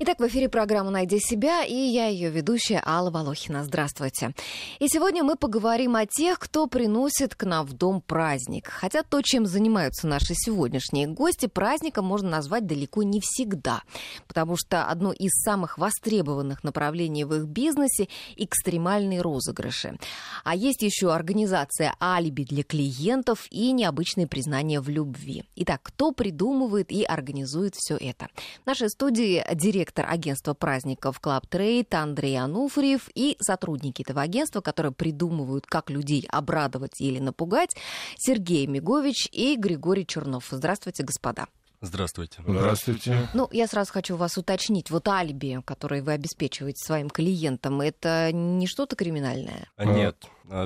Итак, 0.00 0.20
в 0.20 0.26
эфире 0.28 0.48
программа 0.48 0.90
«Найди 0.90 1.18
себя» 1.18 1.64
и 1.64 1.74
я 1.74 2.06
ее 2.06 2.30
ведущая 2.30 2.80
Алла 2.86 3.10
Волохина. 3.10 3.64
Здравствуйте. 3.64 4.32
И 4.78 4.86
сегодня 4.86 5.24
мы 5.24 5.34
поговорим 5.34 5.96
о 5.96 6.06
тех, 6.06 6.38
кто 6.38 6.68
приносит 6.68 7.34
к 7.34 7.42
нам 7.42 7.66
в 7.66 7.72
дом 7.72 8.00
праздник. 8.00 8.68
Хотя 8.68 9.02
то, 9.02 9.20
чем 9.22 9.44
занимаются 9.44 10.06
наши 10.06 10.34
сегодняшние 10.34 11.08
гости, 11.08 11.46
праздником 11.46 12.04
можно 12.04 12.30
назвать 12.30 12.64
далеко 12.64 13.02
не 13.02 13.20
всегда. 13.20 13.82
Потому 14.28 14.56
что 14.56 14.84
одно 14.84 15.10
из 15.10 15.32
самых 15.32 15.78
востребованных 15.78 16.62
направлений 16.62 17.24
в 17.24 17.34
их 17.34 17.46
бизнесе– 17.46 18.06
экстремальные 18.36 19.20
розыгрыши. 19.20 19.98
А 20.44 20.54
есть 20.54 20.82
еще 20.82 21.12
организация 21.12 21.96
алиби 22.00 22.44
для 22.44 22.62
клиентов 22.62 23.48
и 23.50 23.72
необычные 23.72 24.28
признания 24.28 24.80
в 24.80 24.88
любви. 24.88 25.42
Итак, 25.56 25.80
кто 25.82 26.12
придумывает 26.12 26.92
и 26.92 27.02
организует 27.02 27.74
все 27.74 27.96
это? 27.96 28.28
В 28.62 28.66
нашей 28.68 28.90
студии 28.90 29.44
директор 29.56 29.87
директор 29.88 30.06
агентства 30.08 30.52
праздников 30.54 31.18
Club 31.22 31.44
Trade 31.48 31.94
Андрей 31.94 32.36
Ануфриев 32.38 33.08
и 33.14 33.36
сотрудники 33.40 34.02
этого 34.02 34.20
агентства, 34.20 34.60
которые 34.60 34.92
придумывают, 34.92 35.66
как 35.66 35.88
людей 35.88 36.26
обрадовать 36.30 37.00
или 37.00 37.18
напугать, 37.18 37.74
Сергей 38.18 38.66
Мигович 38.66 39.28
и 39.32 39.56
Григорий 39.56 40.06
Чернов. 40.06 40.48
Здравствуйте, 40.50 41.04
господа. 41.04 41.46
Здравствуйте. 41.80 42.42
Здравствуйте. 42.46 43.28
Ну, 43.34 43.48
я 43.52 43.66
сразу 43.68 43.92
хочу 43.92 44.16
вас 44.16 44.36
уточнить. 44.36 44.90
Вот 44.90 45.06
алиби, 45.08 45.62
которое 45.64 46.02
вы 46.02 46.12
обеспечиваете 46.12 46.84
своим 46.84 47.08
клиентам, 47.08 47.80
это 47.80 48.30
не 48.32 48.66
что-то 48.66 48.96
криминальное? 48.96 49.68
А, 49.76 49.84
нет, 49.84 50.16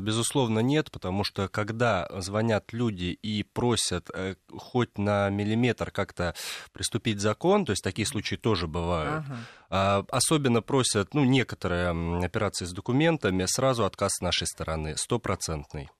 безусловно, 0.00 0.60
нет, 0.60 0.90
потому 0.90 1.24
что 1.24 1.48
когда 1.48 2.08
звонят 2.18 2.72
люди 2.72 3.18
и 3.22 3.42
просят 3.42 4.10
э, 4.14 4.36
хоть 4.56 4.98
на 4.98 5.28
миллиметр 5.30 5.90
как-то 5.90 6.34
приступить 6.72 7.20
закон, 7.20 7.64
то 7.64 7.72
есть 7.72 7.82
такие 7.82 8.06
случаи 8.06 8.36
тоже 8.36 8.66
бывают, 8.66 9.24
ага. 9.26 9.38
а, 9.70 10.04
особенно 10.10 10.62
просят, 10.62 11.14
ну, 11.14 11.24
некоторые 11.24 11.90
операции 12.24 12.64
с 12.64 12.72
документами, 12.72 13.44
сразу 13.46 13.84
отказ 13.84 14.12
с 14.18 14.20
нашей 14.20 14.46
стороны, 14.46 14.96
стопроцентный. 14.96 15.90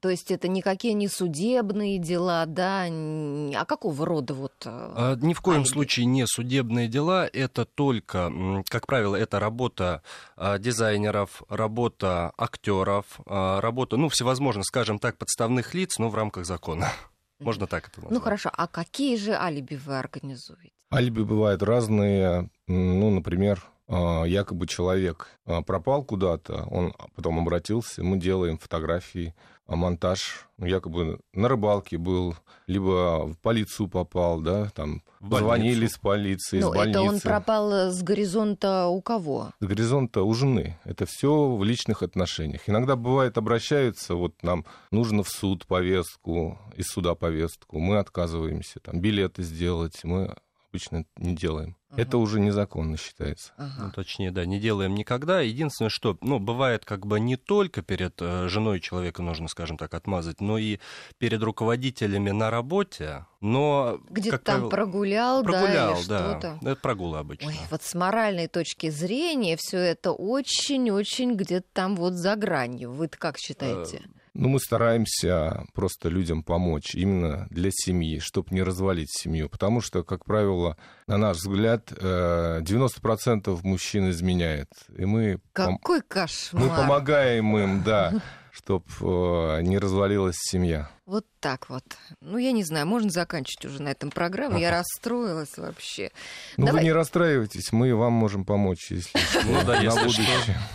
То 0.00 0.08
есть 0.08 0.30
это 0.30 0.46
никакие 0.46 0.94
не 0.94 1.08
судебные 1.08 1.98
дела, 1.98 2.46
да? 2.46 2.84
А 2.86 3.64
какого 3.64 4.06
рода 4.06 4.32
вот? 4.32 4.52
Э, 4.64 4.92
а, 4.96 5.16
ни 5.16 5.34
в 5.34 5.40
коем 5.40 5.60
алиби? 5.60 5.68
случае 5.68 6.06
не 6.06 6.24
судебные 6.26 6.86
дела. 6.86 7.26
Это 7.26 7.64
только, 7.64 8.62
как 8.68 8.86
правило, 8.86 9.16
это 9.16 9.40
работа 9.40 10.02
а, 10.36 10.58
дизайнеров, 10.58 11.42
работа 11.48 12.32
актеров, 12.38 13.20
а, 13.26 13.60
работа, 13.60 13.96
ну, 13.96 14.08
всевозможных, 14.08 14.66
скажем 14.66 15.00
так, 15.00 15.18
подставных 15.18 15.74
лиц, 15.74 15.98
но 15.98 16.10
в 16.10 16.14
рамках 16.14 16.46
закона. 16.46 16.92
Можно 17.40 17.66
так 17.66 17.88
это 17.88 18.00
назвать. 18.00 18.12
Ну 18.12 18.20
хорошо, 18.20 18.50
а 18.52 18.68
какие 18.68 19.16
же 19.16 19.32
алиби 19.32 19.74
вы 19.74 19.98
организуете? 19.98 20.70
Алиби 20.92 21.22
бывают 21.22 21.62
разные. 21.64 22.48
Ну, 22.68 23.10
например, 23.10 23.62
якобы 23.88 24.66
человек 24.66 25.28
пропал 25.66 26.04
куда-то, 26.04 26.66
он 26.70 26.94
потом 27.14 27.38
обратился, 27.40 28.02
мы 28.02 28.18
делаем 28.18 28.58
фотографии, 28.58 29.34
монтаж, 29.74 30.46
ну, 30.58 30.66
якобы 30.66 31.18
на 31.32 31.48
рыбалке 31.48 31.98
был, 31.98 32.36
либо 32.66 33.26
в 33.26 33.38
полицию 33.38 33.88
попал, 33.88 34.40
да, 34.40 34.70
там 34.70 35.02
звонили 35.20 35.86
с 35.86 35.98
полиции, 35.98 36.60
ну, 36.60 36.72
с 36.72 36.74
больницы. 36.74 36.98
это 36.98 37.02
он 37.02 37.20
пропал 37.20 37.72
э, 37.72 37.90
с 37.90 38.02
горизонта 38.02 38.86
у 38.86 39.00
кого? 39.00 39.50
С 39.60 39.66
горизонта 39.66 40.22
у 40.22 40.32
жены. 40.34 40.78
Это 40.84 41.04
все 41.06 41.56
в 41.56 41.64
личных 41.64 42.02
отношениях. 42.02 42.68
Иногда 42.68 42.94
бывает 42.94 43.38
обращаются, 43.38 44.14
вот 44.14 44.42
нам 44.42 44.64
нужно 44.92 45.24
в 45.24 45.28
суд 45.28 45.66
повестку, 45.66 46.58
из 46.76 46.86
суда 46.86 47.14
повестку, 47.14 47.80
мы 47.80 47.98
отказываемся, 47.98 48.78
там 48.80 49.00
билеты 49.00 49.42
сделать, 49.42 50.04
мы 50.04 50.36
обычно 50.70 51.04
не 51.16 51.34
делаем. 51.34 51.76
Это 51.96 52.18
уже 52.18 52.40
незаконно 52.40 52.96
считается. 52.96 53.52
Ага. 53.56 53.84
Ну, 53.86 53.92
точнее, 53.92 54.30
да, 54.30 54.44
не 54.44 54.58
делаем 54.58 54.94
никогда. 54.94 55.40
Единственное, 55.40 55.90
что, 55.90 56.16
ну, 56.20 56.38
бывает 56.38 56.84
как 56.84 57.06
бы 57.06 57.20
не 57.20 57.36
только 57.36 57.82
перед 57.82 58.20
э, 58.20 58.48
женой 58.48 58.80
человека 58.80 59.22
нужно, 59.22 59.48
скажем 59.48 59.76
так, 59.76 59.94
отмазать, 59.94 60.40
но 60.40 60.58
и 60.58 60.78
перед 61.18 61.42
руководителями 61.42 62.30
на 62.30 62.50
работе, 62.50 63.26
но... 63.40 64.00
Где-то 64.10 64.38
там 64.38 64.54
правило, 64.54 64.70
прогулял, 64.70 65.42
прогулял, 65.42 65.94
да, 65.94 65.98
или 66.00 66.08
да. 66.08 66.30
что-то. 66.30 66.58
Это 66.62 66.80
прогулы 66.80 67.18
обычно. 67.18 67.48
Ой, 67.48 67.56
вот 67.70 67.82
с 67.82 67.94
моральной 67.94 68.48
точки 68.48 68.90
зрения 68.90 69.56
все 69.58 69.78
это 69.78 70.12
очень-очень 70.12 71.34
где-то 71.34 71.66
там 71.72 71.96
вот 71.96 72.14
за 72.14 72.36
гранью. 72.36 72.92
вы 72.92 73.08
как 73.08 73.38
считаете? 73.38 74.02
Э, 74.04 74.08
ну, 74.38 74.48
мы 74.48 74.60
стараемся 74.60 75.64
просто 75.72 76.08
людям 76.08 76.42
помочь 76.42 76.94
именно 76.94 77.46
для 77.50 77.70
семьи, 77.72 78.18
чтобы 78.18 78.48
не 78.50 78.62
развалить 78.62 79.10
семью. 79.10 79.48
Потому 79.48 79.80
что, 79.80 80.04
как 80.04 80.24
правило, 80.24 80.76
на 81.06 81.16
наш 81.16 81.38
взгляд, 81.38 81.90
90% 81.90 82.62
э, 82.62 83.58
мужчин 83.62 84.10
изменяет. 84.10 84.68
И 84.96 85.04
мы 85.04 85.40
Какой 85.52 86.00
пом- 86.00 86.04
кошмар! 86.06 86.62
Мы 86.62 86.68
помогаем 86.68 87.56
им, 87.56 87.82
да, 87.82 88.12
чтобы 88.56 88.84
э, 89.00 89.60
не 89.62 89.78
развалилась 89.78 90.36
семья. 90.38 90.88
Вот 91.04 91.26
так 91.40 91.68
вот. 91.68 91.84
Ну, 92.22 92.38
я 92.38 92.52
не 92.52 92.64
знаю, 92.64 92.86
можно 92.86 93.10
заканчивать 93.10 93.66
уже 93.66 93.82
на 93.82 93.90
этом 93.90 94.10
программу. 94.10 94.58
Я 94.58 94.70
расстроилась 94.78 95.58
вообще. 95.58 96.10
Ну, 96.56 96.66
Давай. 96.66 96.80
вы 96.80 96.84
не 96.86 96.92
расстраивайтесь, 96.92 97.70
мы 97.72 97.94
вам 97.94 98.14
можем 98.14 98.46
помочь, 98.46 98.90
если 98.90 99.18
Ну 99.44 99.62
да, 99.64 99.76
если 99.80 100.08
что. 100.08 100.22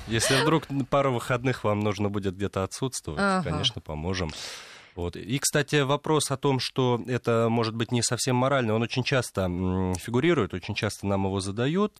Если 0.07 0.41
вдруг 0.41 0.67
пару 0.89 1.11
выходных 1.11 1.63
вам 1.63 1.79
нужно 1.79 2.09
будет 2.09 2.35
где-то 2.35 2.63
отсутствовать, 2.63 3.43
конечно, 3.43 3.81
поможем. 3.81 4.31
Вот. 4.95 5.15
И, 5.15 5.39
кстати, 5.39 5.81
вопрос 5.81 6.31
о 6.31 6.37
том, 6.37 6.59
что 6.59 7.01
это 7.07 7.47
может 7.49 7.75
быть 7.75 7.91
не 7.91 8.01
совсем 8.01 8.35
морально, 8.35 8.73
он 8.73 8.81
очень 8.81 9.03
часто 9.03 9.43
фигурирует, 9.97 10.53
очень 10.53 10.75
часто 10.75 11.07
нам 11.07 11.25
его 11.25 11.39
задают. 11.39 11.93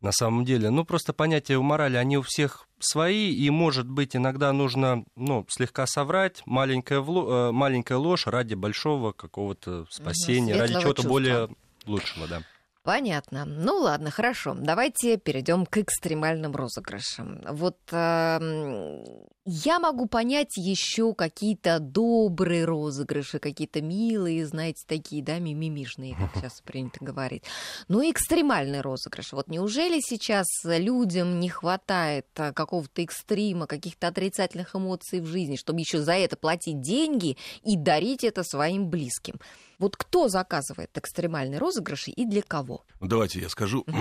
На 0.00 0.12
самом 0.12 0.44
деле, 0.44 0.70
ну, 0.70 0.84
просто 0.84 1.12
понятия 1.12 1.56
у 1.56 1.62
морали, 1.62 1.96
они 1.96 2.18
у 2.18 2.22
всех 2.22 2.68
свои, 2.78 3.32
и, 3.32 3.50
может 3.50 3.88
быть, 3.88 4.14
иногда 4.14 4.52
нужно 4.52 5.04
ну, 5.16 5.46
слегка 5.48 5.86
соврать, 5.86 6.42
маленькая, 6.44 7.00
вло... 7.00 7.48
Э, 7.48 7.52
маленькая 7.52 7.96
ложь 7.96 8.26
ради 8.26 8.54
большого 8.54 9.12
какого-то 9.12 9.86
спасения, 9.90 10.54
ради 10.54 10.80
чего-то 10.80 11.06
более 11.06 11.48
лучшего, 11.86 12.28
да. 12.28 12.42
Понятно. 12.84 13.46
Ну 13.46 13.78
ладно, 13.78 14.10
хорошо. 14.10 14.54
Давайте 14.54 15.16
перейдем 15.16 15.64
к 15.64 15.78
экстремальным 15.78 16.54
розыгрышам. 16.54 17.40
Вот 17.48 17.78
э, 17.90 19.04
я 19.46 19.78
могу 19.78 20.06
понять 20.06 20.54
еще 20.58 21.14
какие-то 21.14 21.78
добрые 21.78 22.66
розыгрыши, 22.66 23.38
какие-то 23.38 23.80
милые, 23.80 24.46
знаете, 24.46 24.84
такие, 24.86 25.24
да, 25.24 25.38
мимимишные, 25.38 26.14
как 26.14 26.34
сейчас 26.34 26.60
принято 26.60 27.02
говорить. 27.02 27.44
Но 27.88 28.02
экстремальный 28.02 28.82
розыгрыш. 28.82 29.32
Вот 29.32 29.48
неужели 29.48 30.00
сейчас 30.00 30.46
людям 30.64 31.40
не 31.40 31.48
хватает 31.48 32.26
э, 32.36 32.52
какого-то 32.52 33.00
экстрима, 33.00 33.66
каких-то 33.66 34.08
отрицательных 34.08 34.76
эмоций 34.76 35.20
в 35.20 35.26
жизни, 35.26 35.56
чтобы 35.56 35.80
еще 35.80 36.02
за 36.02 36.12
это 36.12 36.36
платить 36.36 36.82
деньги 36.82 37.38
и 37.62 37.78
дарить 37.78 38.24
это 38.24 38.42
своим 38.44 38.90
близким? 38.90 39.40
Вот 39.78 39.96
кто 39.96 40.28
заказывает 40.28 40.96
экстремальные 40.96 41.58
розыгрыши 41.58 42.10
и 42.10 42.24
для 42.24 42.42
кого? 42.42 42.84
Ну, 43.00 43.06
давайте 43.06 43.40
я 43.40 43.48
скажу. 43.48 43.84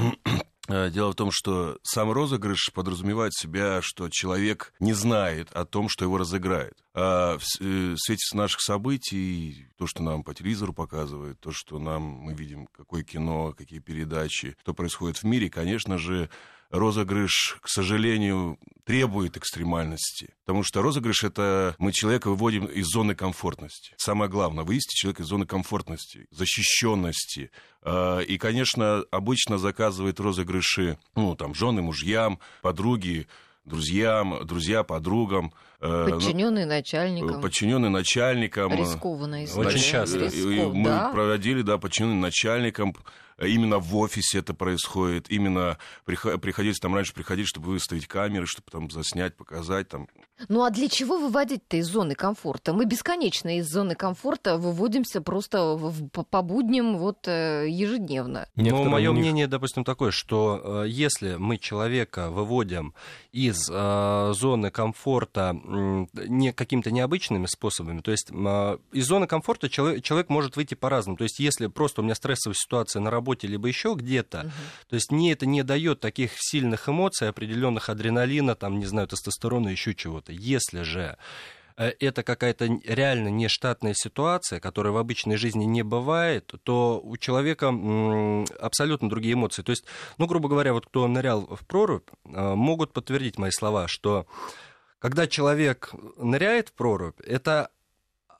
Э, 0.69 0.89
дело 0.89 1.11
в 1.11 1.16
том, 1.16 1.29
что 1.29 1.78
сам 1.84 2.11
розыгрыш 2.13 2.72
подразумевает 2.73 3.34
себя, 3.34 3.81
что 3.81 4.07
человек 4.09 4.73
не 4.79 4.94
знает 4.94 5.51
о 5.51 5.66
том, 5.66 5.89
что 5.89 6.06
его 6.06 6.17
разыграет. 6.17 6.78
А 6.94 7.38
в 7.38 7.44
э, 7.59 7.95
свете 7.97 8.38
наших 8.38 8.61
событий, 8.61 9.67
то, 9.78 9.88
что 9.88 10.01
нам 10.03 10.23
по 10.23 10.34
телевизору 10.34 10.72
показывают, 10.72 11.38
то, 11.41 11.51
что 11.51 11.79
нам 11.79 12.03
мы 12.03 12.34
видим, 12.34 12.67
какое 12.67 13.03
кино, 13.03 13.53
какие 13.57 13.79
передачи, 13.79 14.55
что 14.61 14.73
происходит 14.73 15.17
в 15.17 15.23
мире, 15.25 15.50
конечно 15.50 15.97
же, 15.97 16.29
розыгрыш, 16.73 17.57
к 17.61 17.69
сожалению, 17.69 18.57
требует 18.84 19.38
экстремальности. 19.38 20.34
Потому 20.44 20.63
что 20.63 20.81
розыгрыш— 20.81 21.23
это 21.25 21.75
мы 21.78 21.91
человека 21.91 22.29
выводим 22.29 22.66
из 22.66 22.88
зоны 22.88 23.13
комфортности. 23.13 23.93
Самое 23.97 24.29
главное— 24.29 24.64
вывести 24.66 24.96
человека 24.96 25.22
из 25.22 25.28
зоны 25.28 25.46
комфортности, 25.46 26.25
защищенности. 26.31 27.52
А, 27.84 28.20
и, 28.20 28.37
конечно, 28.40 29.05
обычно 29.11 29.59
заказывают 29.59 30.20
розыгрыши, 30.20 30.97
ну, 31.16 31.35
там, 31.35 31.53
жены, 31.53 31.84
мужьям, 31.84 32.40
подруги, 32.64 33.28
друзьям, 33.66 34.46
друзья 34.46 34.84
подругам. 34.84 35.53
Э, 35.79 36.08
Подчиненные 36.09 36.66
начальникам. 36.66 37.40
Подчиненные 37.40 37.91
начальникам. 37.91 38.73
Рискованная 38.73 39.46
история. 39.46 39.70
Очень 39.70 39.79
часто. 39.79 40.17
Рисков, 40.17 40.73
мы 40.73 40.90
да? 40.90 41.11
проводили, 41.11 41.61
да, 41.61 41.78
подчиненные 41.78 42.20
начальникам 42.20 42.96
именно 43.40 43.80
в 43.80 43.96
офисе 43.97 44.40
это 44.40 44.53
происходит, 44.53 45.30
именно 45.30 45.78
приходилось 46.06 46.80
там 46.80 46.96
раньше 46.96 47.14
приходить, 47.14 47.47
чтобы 47.47 47.68
выставить 47.72 48.08
камеры, 48.08 48.46
чтобы 48.46 48.72
там 48.72 48.90
заснять, 48.90 49.35
показать 49.35 49.90
там. 49.90 50.08
Ну 50.50 50.64
а 50.64 50.72
для 50.72 50.90
чего 50.90 51.18
выводить-то 51.18 51.78
из 51.78 51.88
зоны 51.88 52.16
комфорта? 52.16 52.74
Мы 52.74 52.85
бесконечно 52.85 53.58
из 53.58 53.70
зоны 53.70 53.96
комфорта 53.96 54.58
выводимся 54.58 55.22
просто 55.22 55.76
в, 55.76 56.09
по, 56.09 56.41
будням 56.41 56.97
вот 56.97 57.28
э, 57.28 57.68
ежедневно. 57.70 58.47
Ну, 58.56 58.84
мое 58.85 59.12
них... 59.12 59.20
мнение, 59.20 59.47
допустим, 59.47 59.84
такое, 59.84 60.12
что 60.12 60.84
э, 60.84 60.90
если 60.90 61.35
мы 61.35 61.58
человека 61.58 62.30
выводим 62.30 62.94
из 63.32 63.70
э, 63.72 64.32
зоны 64.35 64.72
комфорта 64.72 65.56
э, 65.56 66.06
не 66.28 66.52
какими-то 66.52 66.91
необычными 66.91 67.46
способами, 67.46 68.02
то 68.02 68.12
есть 68.12 68.30
э, 68.32 68.78
из 68.91 69.06
зоны 69.06 69.28
комфорта 69.28 69.70
человек, 69.70 70.03
человек 70.03 70.30
может 70.30 70.56
выйти 70.56 70.74
по-разному. 70.74 71.18
То 71.18 71.24
есть 71.24 71.40
если 71.40 71.68
просто 71.68 72.02
у 72.02 72.03
меня 72.03 72.16
стрессовая 72.16 72.56
ситуация 72.56 73.02
на 73.02 73.12
работе 73.12 73.22
либо 73.47 73.67
еще 73.67 73.96
где-то, 73.96 74.40
угу. 74.41 74.52
то 74.90 74.96
есть 74.96 75.11
мне 75.11 75.31
это 75.31 75.46
не 75.46 75.64
дает 75.64 75.99
таких 75.99 76.31
сильных 76.35 76.90
эмоций, 76.90 77.29
определенных 77.29 77.90
адреналина, 77.90 78.55
там, 78.55 78.79
не 78.79 78.85
знаю, 78.85 79.08
тестостерона, 79.08 79.70
еще 79.70 79.96
чего-то. 79.96 80.31
Если 80.31 80.84
же 80.84 81.17
э, 81.78 81.93
это 81.99 82.23
какая-то 82.23 82.67
реально 82.85 83.29
нештатная 83.29 83.93
ситуация, 83.96 84.59
которая 84.59 84.93
в 84.93 84.97
обычной 84.97 85.37
жизни 85.37 85.66
не 85.66 85.84
бывает, 85.84 86.53
то 86.64 87.02
у 87.03 87.17
человека 87.17 87.73
абсолютно 88.59 89.09
другие 89.09 89.34
эмоции. 89.34 89.64
То 89.64 89.72
есть, 89.72 89.85
ну, 90.17 90.28
грубо 90.28 90.49
говоря, 90.49 90.73
вот 90.73 90.85
кто 90.85 91.08
нырял 91.08 91.46
в 91.46 91.66
прорубь, 91.66 92.09
э, 92.25 92.55
могут 92.55 92.93
подтвердить 92.93 93.37
мои 93.37 93.52
слова, 93.52 93.87
что 93.87 94.28
когда 95.03 95.28
человек 95.28 95.91
ныряет 96.17 96.70
в 96.70 96.73
прорубь, 96.73 97.20
это 97.20 97.70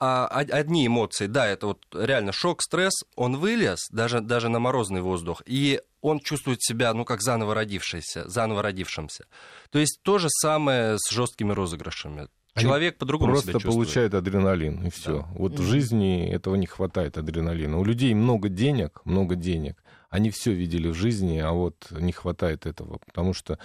а, 0.00 0.26
одни 0.26 0.86
эмоции, 0.86 1.26
да, 1.26 1.46
это 1.46 1.68
вот 1.68 1.84
реально 1.92 2.32
шок, 2.32 2.62
стресс, 2.62 3.04
он 3.16 3.36
вылез 3.36 3.88
даже, 3.90 4.20
даже 4.20 4.48
на 4.48 4.58
морозный 4.58 5.00
воздух, 5.00 5.42
и 5.46 5.80
он 6.00 6.20
чувствует 6.20 6.62
себя, 6.62 6.92
ну, 6.94 7.04
как 7.04 7.22
заново 7.22 7.54
родившийся, 7.54 8.28
заново 8.28 8.62
родившимся. 8.62 9.26
То 9.70 9.78
есть 9.78 10.00
то 10.02 10.18
же 10.18 10.28
самое 10.30 10.98
с 10.98 11.10
жесткими 11.10 11.52
розыгрышами. 11.52 12.28
Человек 12.56 12.98
по-другому 12.98 13.32
просто 13.32 13.48
себя 13.48 13.52
чувствует. 13.54 13.74
получает 13.74 14.14
адреналин, 14.14 14.86
и 14.86 14.90
все. 14.90 15.18
Да. 15.18 15.28
Вот 15.34 15.52
mm-hmm. 15.52 15.62
в 15.62 15.62
жизни 15.62 16.30
этого 16.30 16.54
не 16.54 16.66
хватает 16.66 17.18
адреналина. 17.18 17.78
У 17.78 17.84
людей 17.84 18.14
много 18.14 18.48
денег, 18.48 19.00
много 19.04 19.34
денег. 19.34 19.82
Они 20.08 20.30
все 20.30 20.52
видели 20.52 20.88
в 20.88 20.94
жизни, 20.94 21.38
а 21.38 21.50
вот 21.50 21.88
не 21.90 22.12
хватает 22.12 22.66
этого, 22.66 22.98
потому 23.04 23.34
что 23.34 23.58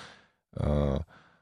э, 0.55 0.99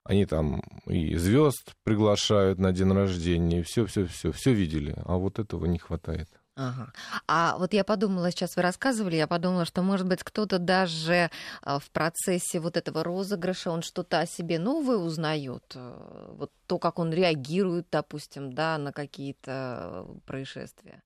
они 0.08 0.26
там 0.26 0.62
и 0.86 1.16
звезд 1.18 1.74
приглашают 1.84 2.60
на 2.60 2.72
день 2.72 2.92
рождения, 2.92 3.62
все, 3.64 3.86
все, 3.86 4.06
все, 4.06 4.32
все 4.32 4.54
видели, 4.54 4.96
а 5.06 5.18
вот 5.18 5.40
этого 5.40 5.66
не 5.66 5.80
хватает. 5.80 6.30
Ага. 6.56 6.92
А 7.28 7.56
вот 7.60 7.74
я 7.74 7.84
подумала, 7.84 8.32
сейчас 8.32 8.56
вы 8.56 8.64
рассказывали, 8.64 9.16
я 9.16 9.28
подумала, 9.28 9.64
что, 9.66 9.84
может 9.84 10.08
быть, 10.08 10.24
кто-то 10.24 10.58
даже 10.58 11.30
а, 11.62 11.78
в 11.78 11.92
процессе 11.92 12.60
вот 12.60 12.78
этого 12.78 13.04
розыгрыша, 13.04 13.70
он 13.70 13.84
что-то 13.84 14.22
о 14.22 14.26
себе 14.26 14.58
новое 14.58 14.98
узнает, 14.98 15.74
э, 15.76 16.34
вот 16.36 16.52
то, 16.66 16.80
как 16.80 16.98
он 16.98 17.14
реагирует, 17.14 17.88
допустим, 17.92 18.54
да, 18.54 18.80
на 18.80 18.92
какие-то 18.92 20.08
происшествия. 20.26 21.04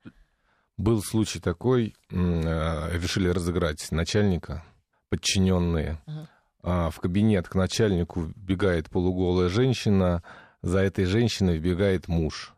Был 0.78 1.04
случай 1.04 1.42
такой, 1.42 1.96
э, 2.10 2.98
решили 2.98 3.28
разыграть 3.28 3.92
начальника, 3.92 4.64
подчиненные. 5.10 6.02
Ага. 6.06 6.30
А, 6.64 6.90
в 6.90 7.00
кабинет 7.00 7.48
к 7.48 7.56
начальнику 7.56 8.22
вбегает 8.22 8.90
полуголая 8.90 9.50
женщина, 9.50 10.24
за 10.62 10.80
этой 10.80 11.06
женщиной 11.06 11.58
вбегает 11.58 12.08
муж 12.08 12.54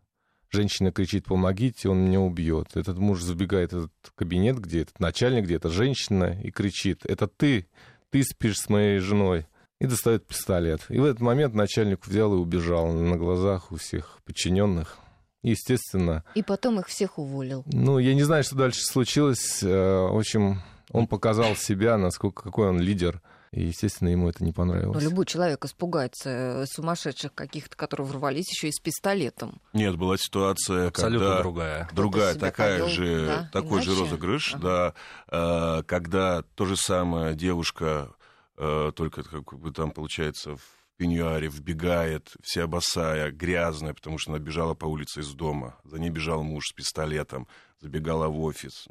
Женщина 0.54 0.92
кричит, 0.92 1.26
помогите, 1.26 1.90
он 1.90 2.06
меня 2.06 2.20
убьет. 2.20 2.76
Этот 2.76 3.00
муж 3.00 3.24
забегает 3.24 3.74
в 3.74 3.78
этот 3.78 3.92
кабинет, 4.14 4.60
где 4.60 4.84
этот 4.84 5.00
начальник, 5.00 5.46
где 5.46 5.56
эта 5.56 5.70
женщина, 5.70 6.40
и 6.44 6.52
кричит, 6.52 7.08
это 7.08 7.26
ты, 7.26 7.68
ты 8.12 8.22
спишь 8.22 8.60
с 8.60 8.70
моей 8.70 9.00
женой. 9.00 9.48
И 9.80 9.88
достает 9.88 10.28
пистолет. 10.28 10.86
И 10.90 11.00
в 11.00 11.06
этот 11.06 11.22
момент 11.22 11.56
начальник 11.56 12.06
взял 12.06 12.32
и 12.34 12.38
убежал 12.38 12.94
на 12.94 13.18
глазах 13.18 13.72
у 13.72 13.78
всех 13.78 14.20
подчиненных. 14.26 15.00
Естественно. 15.42 16.24
И 16.36 16.44
потом 16.44 16.80
их 16.80 16.88
всех 16.88 17.18
уволил. 17.18 17.64
Ну, 17.66 17.98
я 17.98 18.14
не 18.14 18.22
знаю, 18.22 18.44
что 18.44 18.56
дальше 18.56 18.82
случилось. 18.84 19.64
Э, 19.64 19.68
в 19.68 20.16
общем, 20.16 20.62
он 20.92 21.08
показал 21.08 21.56
себя, 21.56 21.98
насколько 21.98 22.44
какой 22.44 22.70
он 22.70 22.80
лидер 22.80 23.22
и, 23.54 23.66
естественно, 23.66 24.10
ему 24.10 24.30
это 24.30 24.44
не 24.44 24.52
понравилось. 24.52 24.96
Но 24.96 25.10
любой 25.10 25.26
человек 25.26 25.64
испугается 25.64 26.30
э, 26.30 26.66
сумасшедших 26.66 27.36
каких-то, 27.36 27.78
которые 27.78 28.08
ворвались 28.08 28.50
еще 28.50 28.70
и 28.70 28.72
с 28.72 28.80
пистолетом. 28.80 29.62
Нет, 29.74 29.96
была 29.96 30.18
ситуация, 30.18 30.88
Абсолютно 30.88 31.28
когда... 31.28 31.42
другая. 31.44 31.90
Другая, 31.94 32.36
такая 32.36 32.80
повел, 32.80 32.90
же, 32.90 33.26
да, 33.28 33.50
такой 33.54 33.78
иначе? 33.78 33.92
же 33.92 34.00
розыгрыш, 34.00 34.56
ага. 34.56 34.94
да, 35.30 35.78
э, 35.80 35.84
когда 35.84 36.42
то 36.56 36.66
же 36.66 36.76
самое 36.76 37.36
девушка, 37.36 38.16
э, 38.58 38.92
только 38.96 39.22
как 39.22 39.54
бы 39.54 39.72
там 39.72 39.92
получается 39.92 40.56
в 40.56 40.62
пеньюаре 40.98 41.48
вбегает, 41.48 42.34
вся 42.42 42.66
босая, 42.66 43.30
грязная, 43.30 43.94
потому 43.94 44.18
что 44.18 44.32
она 44.32 44.40
бежала 44.40 44.74
по 44.74 44.86
улице 44.86 45.22
из 45.22 45.32
дома. 45.34 45.78
За 45.84 46.00
ней 46.00 46.10
бежал 46.10 46.42
муж 46.42 46.70
с 46.70 46.74
пистолетом, 46.74 47.48
забегала 47.80 48.30
в 48.30 48.42
офис. 48.42 48.88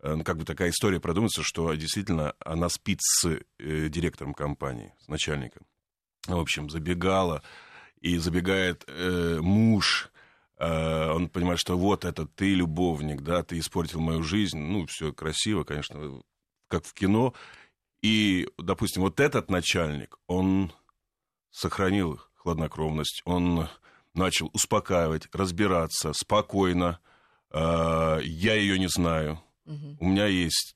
Э, 0.00 0.14
ну, 0.14 0.24
как 0.24 0.36
бы 0.36 0.44
такая 0.44 0.70
история 0.70 1.00
продумается, 1.00 1.42
что 1.42 1.72
действительно 1.74 2.34
она 2.40 2.68
спит 2.68 3.00
с 3.02 3.26
э, 3.58 3.88
директором 3.88 4.34
компании, 4.34 4.94
с 5.00 5.08
начальником. 5.08 5.66
В 6.26 6.38
общем, 6.38 6.68
забегала, 6.68 7.42
и 8.00 8.18
забегает 8.18 8.84
э, 8.86 9.38
муж, 9.40 10.10
э, 10.58 11.10
он 11.10 11.28
понимает, 11.28 11.58
что 11.58 11.76
вот 11.76 12.04
это 12.04 12.26
ты 12.26 12.54
любовник, 12.54 13.22
да, 13.22 13.42
ты 13.42 13.58
испортил 13.58 14.00
мою 14.00 14.22
жизнь, 14.22 14.58
ну, 14.58 14.86
все 14.86 15.12
красиво, 15.12 15.64
конечно, 15.64 16.22
как 16.68 16.84
в 16.84 16.94
кино. 16.94 17.34
И, 18.02 18.48
допустим, 18.58 19.02
вот 19.02 19.18
этот 19.18 19.50
начальник, 19.50 20.16
он 20.26 20.72
сохранил 21.50 22.20
хладнокровность, 22.36 23.22
он 23.24 23.68
начал 24.14 24.50
успокаивать, 24.52 25.28
разбираться 25.32 26.12
спокойно. 26.12 27.00
Э, 27.50 28.20
я 28.22 28.54
ее 28.54 28.78
не 28.78 28.88
знаю, 28.88 29.42
Угу. 29.68 29.96
У 30.00 30.08
меня 30.08 30.26
есть 30.26 30.74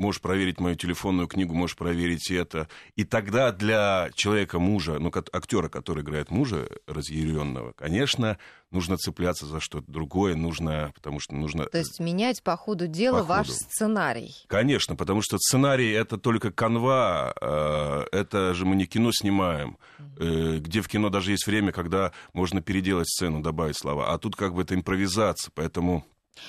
можешь 0.00 0.20
проверить 0.20 0.58
мою 0.58 0.74
телефонную 0.74 1.28
книгу, 1.28 1.54
можешь 1.54 1.76
проверить 1.76 2.30
это. 2.30 2.68
И 2.96 3.04
тогда 3.04 3.52
для 3.52 4.10
человека 4.14 4.58
мужа, 4.58 4.98
ну, 4.98 5.12
актера, 5.32 5.68
который 5.68 6.02
играет 6.02 6.30
мужа 6.30 6.66
разъяренного, 6.86 7.72
конечно, 7.72 8.38
нужно 8.70 8.96
цепляться 8.96 9.46
за 9.46 9.60
что-то 9.60 9.90
другое, 9.92 10.34
нужно, 10.34 10.90
потому 10.94 11.20
что 11.20 11.34
нужно... 11.34 11.66
То 11.66 11.78
есть 11.78 12.00
менять 12.00 12.42
по 12.42 12.56
ходу 12.56 12.86
дела 12.86 13.18
по 13.18 13.24
ваш 13.24 13.48
ходу. 13.48 13.58
сценарий. 13.58 14.34
Конечно, 14.46 14.96
потому 14.96 15.20
что 15.22 15.36
сценарий 15.38 15.90
это 15.90 16.16
только 16.16 16.50
канва, 16.50 17.34
э, 17.40 18.06
это 18.12 18.54
же 18.54 18.64
мы 18.64 18.76
не 18.76 18.86
кино 18.86 19.10
снимаем, 19.12 19.76
угу. 19.98 20.60
где 20.60 20.80
в 20.80 20.88
кино 20.88 21.10
даже 21.10 21.32
есть 21.32 21.46
время, 21.46 21.72
когда 21.72 22.12
можно 22.32 22.62
переделать 22.62 23.08
сцену, 23.08 23.42
добавить 23.42 23.76
слова, 23.76 24.12
а 24.12 24.18
тут 24.18 24.34
как 24.34 24.54
бы 24.54 24.62
это 24.62 24.74
импровизация, 24.74 25.52
поэтому 25.54 26.06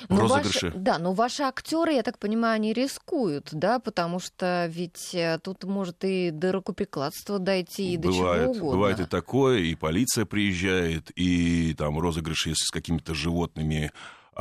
но 0.09 0.15
ну, 0.15 0.21
розыгрыши. 0.21 0.67
Ваши, 0.67 0.77
да, 0.77 0.97
но 0.97 1.13
ваши 1.13 1.43
актеры, 1.43 1.93
я 1.93 2.03
так 2.03 2.17
понимаю, 2.17 2.55
они 2.55 2.73
рискуют, 2.73 3.49
да, 3.51 3.79
потому 3.79 4.19
что 4.19 4.67
ведь 4.69 5.13
э, 5.13 5.39
тут 5.43 5.63
может 5.63 6.03
и 6.03 6.31
до 6.31 6.51
рукоприкладства 6.51 7.39
дойти, 7.39 7.93
и 7.93 7.97
бывает, 7.97 8.15
до 8.17 8.23
чего 8.23 8.51
угодно. 8.51 8.77
Бывает 8.77 8.99
и 8.99 9.05
такое, 9.05 9.59
и 9.59 9.75
полиция 9.75 10.25
приезжает, 10.25 11.11
и 11.15 11.73
там 11.77 11.99
розыгрыши 11.99 12.53
с 12.55 12.71
какими-то 12.71 13.13
животными 13.13 13.91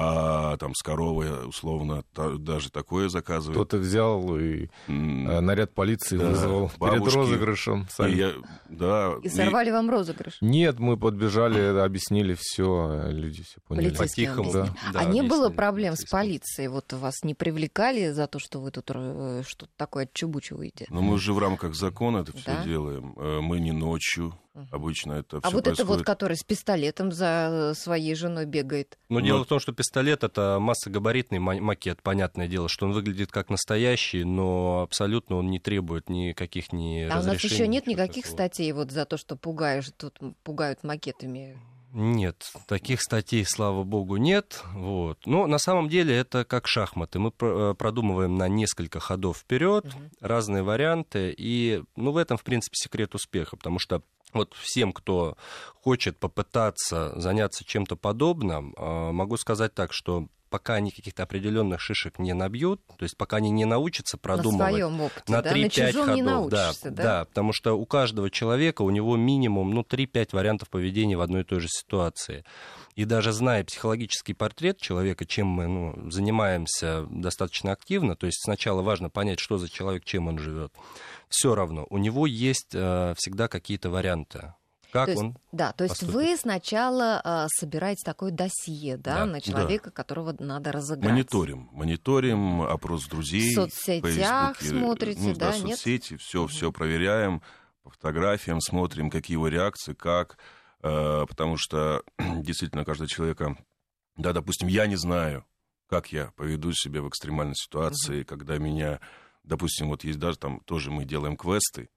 а 0.02 0.56
там 0.56 0.74
с 0.74 0.82
коровой, 0.82 1.46
условно, 1.46 2.04
та, 2.14 2.30
даже 2.36 2.70
такое 2.70 3.10
заказывают. 3.10 3.56
Кто-то 3.56 3.76
взял 3.76 4.36
и 4.38 4.68
mm. 4.88 5.40
наряд 5.40 5.74
полиции 5.74 6.16
да, 6.16 6.28
вызвал 6.28 6.70
бабушки. 6.78 7.04
перед 7.04 7.14
розыгрышем. 7.14 7.86
Сами. 7.90 8.12
И, 8.12 8.16
я, 8.16 8.32
да, 8.70 9.14
и 9.22 9.28
сорвали 9.28 9.68
и... 9.68 9.72
вам 9.72 9.90
розыгрыш? 9.90 10.38
Нет, 10.40 10.78
мы 10.78 10.96
подбежали, 10.96 11.78
объяснили 11.78 12.34
все, 12.38 13.08
люди 13.10 13.42
все 13.42 13.60
поняли. 13.60 13.94
По-тихому. 13.94 14.52
Да. 14.52 14.68
Да, 14.92 15.00
а 15.00 15.04
не 15.04 15.22
было 15.22 15.50
проблем 15.50 15.96
с 15.96 16.04
полицией? 16.08 16.68
Вот 16.68 16.92
вас 16.94 17.22
не 17.22 17.34
привлекали 17.34 18.10
за 18.12 18.26
то, 18.26 18.38
что 18.38 18.60
вы 18.60 18.70
тут 18.70 18.90
э, 18.94 19.42
что-то 19.46 19.72
такое 19.76 20.04
отчубучиваете? 20.04 20.86
Ну, 20.88 21.02
мы 21.02 21.18
же 21.18 21.34
в 21.34 21.38
рамках 21.38 21.74
закона 21.74 22.18
это 22.18 22.32
все 22.32 22.46
да? 22.46 22.64
делаем. 22.64 23.14
Э, 23.18 23.40
мы 23.42 23.60
не 23.60 23.72
ночью, 23.72 24.32
Обычно 24.70 25.12
это 25.12 25.38
А 25.38 25.50
вот 25.50 25.64
происходит... 25.64 25.78
это 25.78 25.84
вот, 25.84 26.02
который 26.04 26.36
с 26.36 26.42
пистолетом 26.42 27.12
за 27.12 27.72
своей 27.76 28.14
женой 28.14 28.46
бегает. 28.46 28.98
Но, 29.08 29.20
Но 29.20 29.26
дело 29.26 29.44
в 29.44 29.46
том, 29.46 29.60
что 29.60 29.72
пистолет 29.72 30.24
это 30.24 30.58
массогабаритный 30.60 31.38
макет, 31.38 32.02
понятное 32.02 32.48
дело, 32.48 32.68
что 32.68 32.86
он 32.86 32.92
выглядит 32.92 33.30
как 33.30 33.48
настоящий, 33.48 34.24
но 34.24 34.82
абсолютно 34.82 35.36
он 35.36 35.50
не 35.50 35.60
требует 35.60 36.08
никаких 36.08 36.72
ни 36.72 37.02
А 37.02 37.20
у 37.20 37.22
нас 37.22 37.42
еще 37.42 37.68
нет 37.68 37.86
никаких 37.86 38.24
такого. 38.24 38.36
статей 38.48 38.72
вот 38.72 38.90
за 38.90 39.04
то, 39.04 39.16
что 39.16 39.36
пугаешь, 39.36 39.90
тут 39.96 40.18
пугают 40.42 40.82
макетами. 40.82 41.56
Нет, 41.92 42.52
таких 42.66 43.02
статей, 43.02 43.44
слава 43.44 43.82
богу, 43.82 44.16
нет. 44.16 44.62
Вот. 44.74 45.18
Но 45.26 45.46
на 45.46 45.58
самом 45.58 45.88
деле 45.88 46.16
это 46.16 46.44
как 46.44 46.68
шахматы. 46.68 47.18
Мы 47.18 47.32
э, 47.40 47.74
продумываем 47.76 48.36
на 48.36 48.48
несколько 48.48 49.00
ходов 49.00 49.38
вперед 49.38 49.86
угу. 49.86 49.94
разные 50.20 50.62
варианты. 50.62 51.34
И 51.36 51.82
ну, 51.96 52.12
в 52.12 52.16
этом, 52.16 52.36
в 52.36 52.44
принципе, 52.44 52.76
секрет 52.76 53.14
успеха, 53.14 53.56
потому 53.56 53.78
что 53.78 54.02
вот 54.32 54.54
всем, 54.54 54.92
кто 54.92 55.36
хочет 55.82 56.16
попытаться 56.18 57.18
заняться 57.18 57.64
чем-то 57.64 57.96
подобным, 57.96 58.74
а, 58.76 59.10
могу 59.10 59.36
сказать 59.36 59.74
так, 59.74 59.92
что 59.92 60.28
пока 60.50 60.74
они 60.74 60.90
каких-то 60.90 61.22
определенных 61.22 61.80
шишек 61.80 62.18
не 62.18 62.34
набьют, 62.34 62.82
то 62.98 63.04
есть 63.04 63.16
пока 63.16 63.38
они 63.38 63.50
не 63.50 63.64
научатся 63.64 64.18
продумывать 64.18 64.78
на, 64.80 65.04
опыте, 65.04 65.22
на 65.28 65.40
3-5 65.40 65.92
да? 65.92 66.04
ходов. 66.04 66.50
да, 66.50 66.72
да? 66.82 66.90
да, 66.90 67.24
потому 67.24 67.52
что 67.52 67.74
у 67.74 67.86
каждого 67.86 68.30
человека, 68.30 68.82
у 68.82 68.90
него 68.90 69.16
минимум 69.16 69.70
ну, 69.70 69.82
3-5 69.82 70.30
вариантов 70.32 70.68
поведения 70.68 71.16
в 71.16 71.20
одной 71.20 71.42
и 71.42 71.44
той 71.44 71.60
же 71.60 71.68
ситуации. 71.68 72.44
И 72.96 73.04
даже 73.04 73.32
зная 73.32 73.64
психологический 73.64 74.34
портрет 74.34 74.78
человека, 74.78 75.24
чем 75.24 75.46
мы 75.46 75.66
ну, 75.68 76.10
занимаемся 76.10 77.06
достаточно 77.08 77.72
активно, 77.72 78.16
то 78.16 78.26
есть 78.26 78.42
сначала 78.42 78.82
важно 78.82 79.08
понять, 79.08 79.38
что 79.38 79.56
за 79.56 79.70
человек, 79.70 80.04
чем 80.04 80.28
он 80.28 80.38
живет, 80.38 80.74
все 81.28 81.54
равно 81.54 81.86
у 81.88 81.98
него 81.98 82.26
есть 82.26 82.74
э, 82.74 83.14
всегда 83.16 83.48
какие-то 83.48 83.88
варианты 83.88 84.52
как 84.92 85.06
то 85.06 85.10
есть, 85.12 85.22
он 85.22 85.36
Да, 85.52 85.72
то 85.72 85.84
есть 85.84 86.02
вы 86.02 86.36
сначала 86.36 87.20
э, 87.24 87.46
собираете 87.58 88.02
такое 88.04 88.30
досье, 88.30 88.96
да, 88.96 89.20
Да. 89.20 89.26
на 89.26 89.40
человека, 89.40 89.90
которого 89.90 90.34
надо 90.38 90.72
разыграть. 90.72 91.10
Мониторим, 91.10 91.68
мониторим 91.72 92.62
опрос 92.62 93.06
друзей. 93.06 93.52
В 93.52 93.54
соцсетях 93.54 94.56
Фейсбуке, 94.58 94.80
смотрите, 94.80 95.20
ну, 95.20 95.34
да, 95.34 95.52
да, 95.52 95.58
нет? 95.58 95.78
соцсети, 95.78 96.16
все, 96.16 96.46
все 96.46 96.72
проверяем 96.72 97.42
по 97.82 97.90
фотографиям, 97.90 98.60
смотрим, 98.60 99.10
какие 99.10 99.34
его 99.34 99.48
реакции, 99.48 99.94
как, 99.94 100.38
э, 100.82 101.26
потому 101.28 101.56
что 101.56 102.02
действительно 102.18 102.84
каждого 102.84 103.08
человека, 103.08 103.56
да, 104.16 104.32
допустим, 104.32 104.68
я 104.68 104.86
не 104.86 104.96
знаю, 104.96 105.44
как 105.88 106.12
я 106.12 106.32
поведу 106.36 106.72
себя 106.72 107.02
в 107.02 107.08
экстремальной 107.08 107.56
ситуации, 107.56 108.22
когда 108.22 108.58
меня, 108.58 109.00
допустим, 109.42 109.88
вот 109.88 110.04
есть 110.04 110.18
даже 110.18 110.38
там 110.38 110.60
тоже 110.60 110.90
мы 110.90 111.04
делаем 111.04 111.36
квесты, 111.36 111.88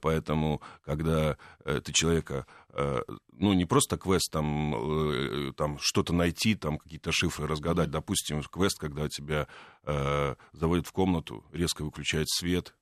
поэтому, 0.00 0.60
когда 0.84 1.36
э, 1.64 1.80
ты 1.80 1.92
человека, 1.92 2.46
э, 2.70 3.00
ну, 3.32 3.52
не 3.54 3.64
просто 3.64 3.96
квест 3.96 4.30
там, 4.30 4.74
э, 4.74 5.52
там 5.56 5.78
что-то 5.80 6.12
найти, 6.12 6.54
там 6.54 6.78
какие-то 6.78 7.10
шифры 7.12 7.46
разгадать, 7.46 7.90
допустим, 7.90 8.42
квест, 8.42 8.78
когда 8.78 9.08
тебя 9.08 9.48
э, 9.84 10.34
заводят 10.52 10.86
в 10.86 10.92
комнату, 10.92 11.44
резко 11.52 11.82
выключают 11.84 12.28
свет, 12.28 12.74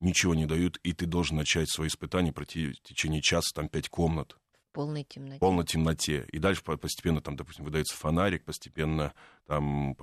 ничего 0.00 0.34
не 0.34 0.46
дают, 0.46 0.78
и 0.82 0.92
ты 0.92 1.06
должен 1.06 1.36
начать 1.36 1.70
свои 1.70 1.88
испытания 1.88 2.32
пройти 2.32 2.72
в 2.72 2.80
течение 2.82 3.20
часа, 3.20 3.50
там, 3.54 3.68
пять 3.68 3.88
комнат, 3.88 4.36
В 4.70 4.74
полной 4.74 5.04
темноте. 5.04 5.36
в 5.36 5.40
полной 5.40 5.64
темноте. 5.66 6.26
И 6.32 6.38
дальше 6.38 6.62
по- 6.62 6.76
постепенно, 6.76 7.20
там, 7.20 7.36
допустим, 7.36 7.64
выдается 7.64 7.96
фонарик, 7.96 8.44
постепенно 8.44 9.12
там 9.46 9.94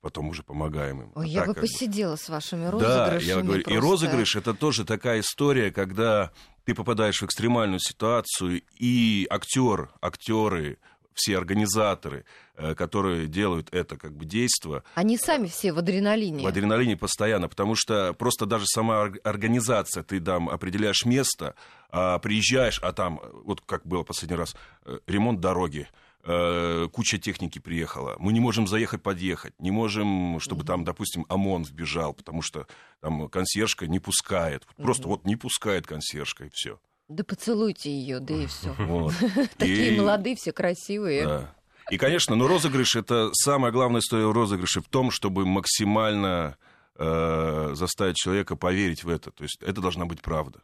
потом 0.00 0.28
уже 0.28 0.42
помогаем 0.42 1.02
им. 1.02 1.12
Ой, 1.14 1.24
А 1.26 1.28
я 1.28 1.40
так 1.44 1.54
бы 1.54 1.60
посидела 1.62 2.16
с 2.16 2.28
вашими 2.28 2.64
да, 2.64 2.70
розыгрышами. 2.70 3.28
я 3.28 3.42
говорю, 3.42 3.60
и 3.60 3.64
просто. 3.64 3.80
розыгрыш 3.80 4.36
это 4.36 4.54
тоже 4.54 4.84
такая 4.84 5.20
история, 5.20 5.70
когда 5.70 6.32
ты 6.64 6.74
попадаешь 6.74 7.20
в 7.20 7.24
экстремальную 7.24 7.80
ситуацию, 7.80 8.62
и 8.78 9.26
актер, 9.30 9.90
актеры, 10.00 10.78
все 11.14 11.36
организаторы, 11.36 12.24
э, 12.56 12.74
которые 12.76 13.26
делают 13.26 13.68
это 13.74 13.96
как 13.96 14.16
бы 14.16 14.24
действо, 14.24 14.84
Они 14.94 15.18
сами 15.18 15.48
все 15.48 15.72
в 15.72 15.78
адреналине. 15.78 16.44
в 16.44 16.46
адреналине 16.46 16.96
постоянно, 16.96 17.48
потому 17.48 17.74
что 17.74 18.12
просто 18.14 18.46
даже 18.46 18.66
сама 18.66 19.00
ор- 19.00 19.18
организация, 19.24 20.04
ты 20.04 20.20
там 20.20 20.48
определяешь 20.48 21.04
место, 21.04 21.56
а 21.90 22.18
приезжаешь, 22.20 22.78
а 22.82 22.92
там, 22.92 23.20
вот 23.44 23.62
как 23.62 23.84
было 23.84 24.04
последний 24.04 24.36
раз, 24.36 24.54
э, 24.84 24.98
ремонт 25.08 25.40
дороги, 25.40 25.88
э, 26.24 26.88
куча 26.92 27.18
техники 27.18 27.58
приехала, 27.58 28.16
мы 28.18 28.32
не 28.32 28.40
можем 28.40 28.66
заехать, 28.66 29.02
подъехать, 29.02 29.54
не 29.60 29.70
можем, 29.70 30.40
чтобы 30.40 30.64
там, 30.64 30.84
допустим, 30.84 31.24
ОМОН 31.28 31.64
вбежал, 31.64 32.12
потому 32.14 32.42
что 32.42 32.66
там 33.00 33.28
консьержка 33.28 33.86
не 33.86 33.98
пускает, 33.98 34.66
просто 34.76 35.08
вот 35.08 35.24
не 35.24 35.36
пускает 35.36 35.86
консьержка, 35.86 36.44
и 36.46 36.50
все. 36.52 36.78
Да 37.08 37.24
поцелуйте 37.24 37.90
ее, 37.90 38.20
да 38.20 38.34
и 38.34 38.46
все. 38.46 38.74
Вот. 38.78 39.14
Такие 39.56 39.94
И- 39.94 39.98
молодые, 39.98 40.36
все 40.36 40.52
красивые. 40.52 41.24
Да. 41.24 41.54
И, 41.90 41.96
конечно, 41.96 42.36
но 42.36 42.46
розыгрыш 42.46 42.96
это 42.96 43.30
самая 43.32 43.72
главная 43.72 44.00
история 44.00 44.26
в 44.26 44.32
розыгрыше 44.32 44.82
в 44.82 44.88
том, 44.88 45.10
чтобы 45.10 45.46
максимально 45.46 46.58
э, 46.96 47.70
заставить 47.72 48.16
человека 48.16 48.56
поверить 48.56 49.04
в 49.04 49.08
это. 49.08 49.30
То 49.30 49.44
есть 49.44 49.62
это 49.62 49.80
должна 49.80 50.04
быть 50.04 50.20
правда. 50.20 50.60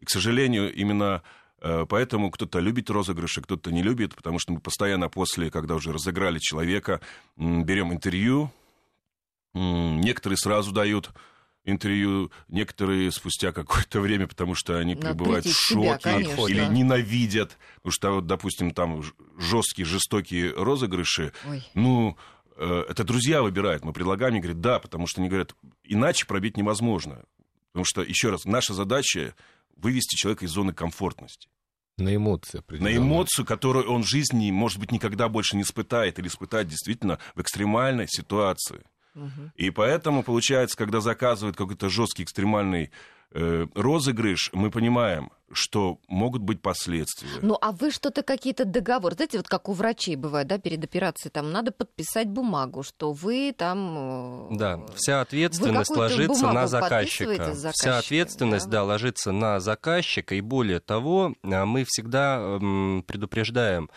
И, 0.00 0.06
к 0.06 0.10
сожалению, 0.10 0.72
именно 0.72 1.22
поэтому 1.88 2.30
кто-то 2.30 2.58
любит 2.58 2.90
розыгрыши, 2.90 3.40
кто-то 3.42 3.70
не 3.70 3.82
любит, 3.82 4.14
потому 4.14 4.38
что 4.38 4.52
мы 4.52 4.60
постоянно 4.60 5.08
после, 5.08 5.50
когда 5.50 5.74
уже 5.74 5.92
разыграли 5.92 6.38
человека, 6.38 7.00
берем 7.36 7.92
интервью. 7.92 8.50
Некоторые 9.54 10.38
сразу 10.38 10.72
дают 10.72 11.12
интервью, 11.64 12.30
некоторые 12.48 13.10
спустя 13.12 13.52
какое-то 13.52 14.00
время, 14.00 14.26
потому 14.26 14.54
что 14.54 14.78
они 14.78 14.94
Надо 14.94 15.08
пребывают 15.08 15.46
в 15.46 15.52
себя, 15.52 15.92
шоке 15.94 16.02
конечно. 16.02 16.46
или 16.46 16.64
ненавидят. 16.66 17.58
Потому 17.76 17.92
что, 17.92 18.10
вот, 18.12 18.26
допустим, 18.26 18.72
там 18.72 19.02
жесткие, 19.38 19.86
жестокие 19.86 20.52
розыгрыши, 20.52 21.32
Ой. 21.48 21.64
ну, 21.74 22.16
э, 22.56 22.84
это 22.88 23.04
друзья 23.04 23.42
выбирают. 23.42 23.84
Мы 23.84 23.92
предлагаем, 23.92 24.32
они 24.32 24.40
говорят, 24.40 24.60
да, 24.60 24.78
потому 24.78 25.06
что 25.06 25.20
они 25.20 25.28
говорят, 25.28 25.54
иначе 25.84 26.26
пробить 26.26 26.56
невозможно. 26.56 27.22
Потому 27.72 27.84
что, 27.84 28.02
еще 28.02 28.30
раз, 28.30 28.44
наша 28.44 28.74
задача 28.74 29.34
вывести 29.76 30.16
человека 30.16 30.44
из 30.44 30.50
зоны 30.50 30.72
комфортности. 30.72 31.48
На 31.98 32.14
эмоции 32.14 32.62
На 32.68 32.96
эмоцию, 32.96 33.44
которую 33.44 33.90
он 33.90 34.02
в 34.02 34.08
жизни, 34.08 34.50
может 34.50 34.78
быть, 34.78 34.92
никогда 34.92 35.28
больше 35.28 35.56
не 35.56 35.62
испытает 35.62 36.18
или 36.18 36.28
испытает 36.28 36.68
действительно 36.68 37.18
в 37.34 37.42
экстремальной 37.42 38.08
ситуации. 38.08 38.84
Мгм. 39.14 39.52
И 39.56 39.70
поэтому, 39.70 40.22
получается, 40.22 40.76
когда 40.76 41.00
заказывают 41.00 41.56
какой-то 41.56 41.90
жесткий 41.90 42.22
экстремальный 42.22 42.90
э, 43.32 43.66
розыгрыш, 43.74 44.50
мы 44.54 44.70
понимаем, 44.70 45.30
что 45.52 45.98
могут 46.08 46.42
быть 46.42 46.60
последствия. 46.62 47.28
Ну, 47.42 47.56
а 47.60 47.72
вы 47.72 47.90
что-то, 47.90 48.22
какие-то 48.22 48.64
договоры, 48.64 49.14
знаете, 49.14 49.38
вот 49.38 49.48
как 49.48 49.68
у 49.68 49.72
врачей 49.72 50.16
бывает, 50.16 50.46
да, 50.48 50.58
перед 50.58 50.82
операцией, 50.84 51.30
там 51.30 51.52
надо 51.52 51.72
подписать 51.72 52.28
бумагу, 52.28 52.82
что 52.82 53.12
вы 53.12 53.54
там... 53.56 54.50
э, 54.52 54.56
Да, 54.56 54.80
вся 54.94 55.20
ответственность 55.20 55.90
ложится 55.90 56.52
на 56.52 56.66
заказчика. 56.66 57.54
Вся 57.72 57.98
ответственность, 57.98 58.66
да? 58.66 58.78
да? 58.78 58.84
ложится 58.84 59.32
на 59.32 59.60
заказчика. 59.60 60.34
И 60.34 60.40
более 60.40 60.80
того, 60.80 61.34
а, 61.42 61.64
мы 61.66 61.84
всегда 61.86 62.36
м, 62.36 63.04
предупреждаем 63.06 63.90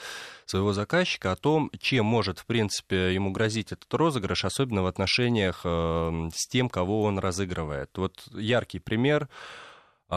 своего 0.45 0.73
заказчика 0.73 1.31
о 1.31 1.35
том, 1.35 1.71
чем 1.79 2.05
может, 2.05 2.39
в 2.39 2.45
принципе, 2.45 3.13
ему 3.13 3.31
грозить 3.31 3.71
этот 3.71 3.91
розыгрыш, 3.93 4.45
особенно 4.45 4.83
в 4.83 4.85
отношениях 4.87 5.61
э, 5.63 6.29
с 6.33 6.47
тем, 6.47 6.69
кого 6.69 7.03
он 7.03 7.19
разыгрывает. 7.19 7.89
Вот 7.95 8.23
яркий 8.33 8.79
пример. 8.79 9.27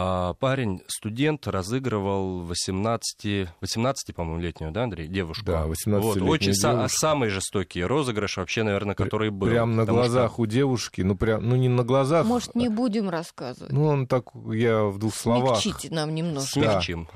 А, 0.00 0.34
Парень, 0.34 0.82
студент, 0.86 1.48
разыгрывал 1.48 2.42
18, 2.42 3.48
18 3.60 4.14
по-моему, 4.14 4.40
летнюю, 4.40 4.70
да, 4.70 4.84
Андрей, 4.84 5.08
девушку? 5.08 5.44
Да, 5.46 5.64
18-летнюю 5.66 6.24
Вот, 6.24 6.30
очень 6.34 6.52
са- 6.52 6.72
девушку. 6.76 6.98
самый 6.98 7.28
жестокий 7.30 7.82
розыгрыш 7.82 8.36
вообще, 8.36 8.62
наверное, 8.62 8.94
который 8.94 9.30
был. 9.30 9.48
Прям 9.48 9.74
на 9.74 9.82
потому 9.82 9.98
что- 10.04 10.10
глазах 10.12 10.38
у 10.38 10.46
девушки, 10.46 11.00
ну 11.00 11.16
прям, 11.16 11.48
ну 11.48 11.56
не 11.56 11.68
на 11.68 11.82
глазах. 11.82 12.26
Может, 12.26 12.54
не 12.54 12.68
будем 12.68 13.10
рассказывать? 13.10 13.72
Ну 13.72 13.86
он 13.86 14.06
так, 14.06 14.26
я 14.52 14.84
в 14.84 14.98
двух 14.98 15.14
словах. 15.16 15.60
Смягчите 15.60 15.92
нам 15.92 16.14
немножко. 16.14 16.48
Смягчим. 16.60 17.08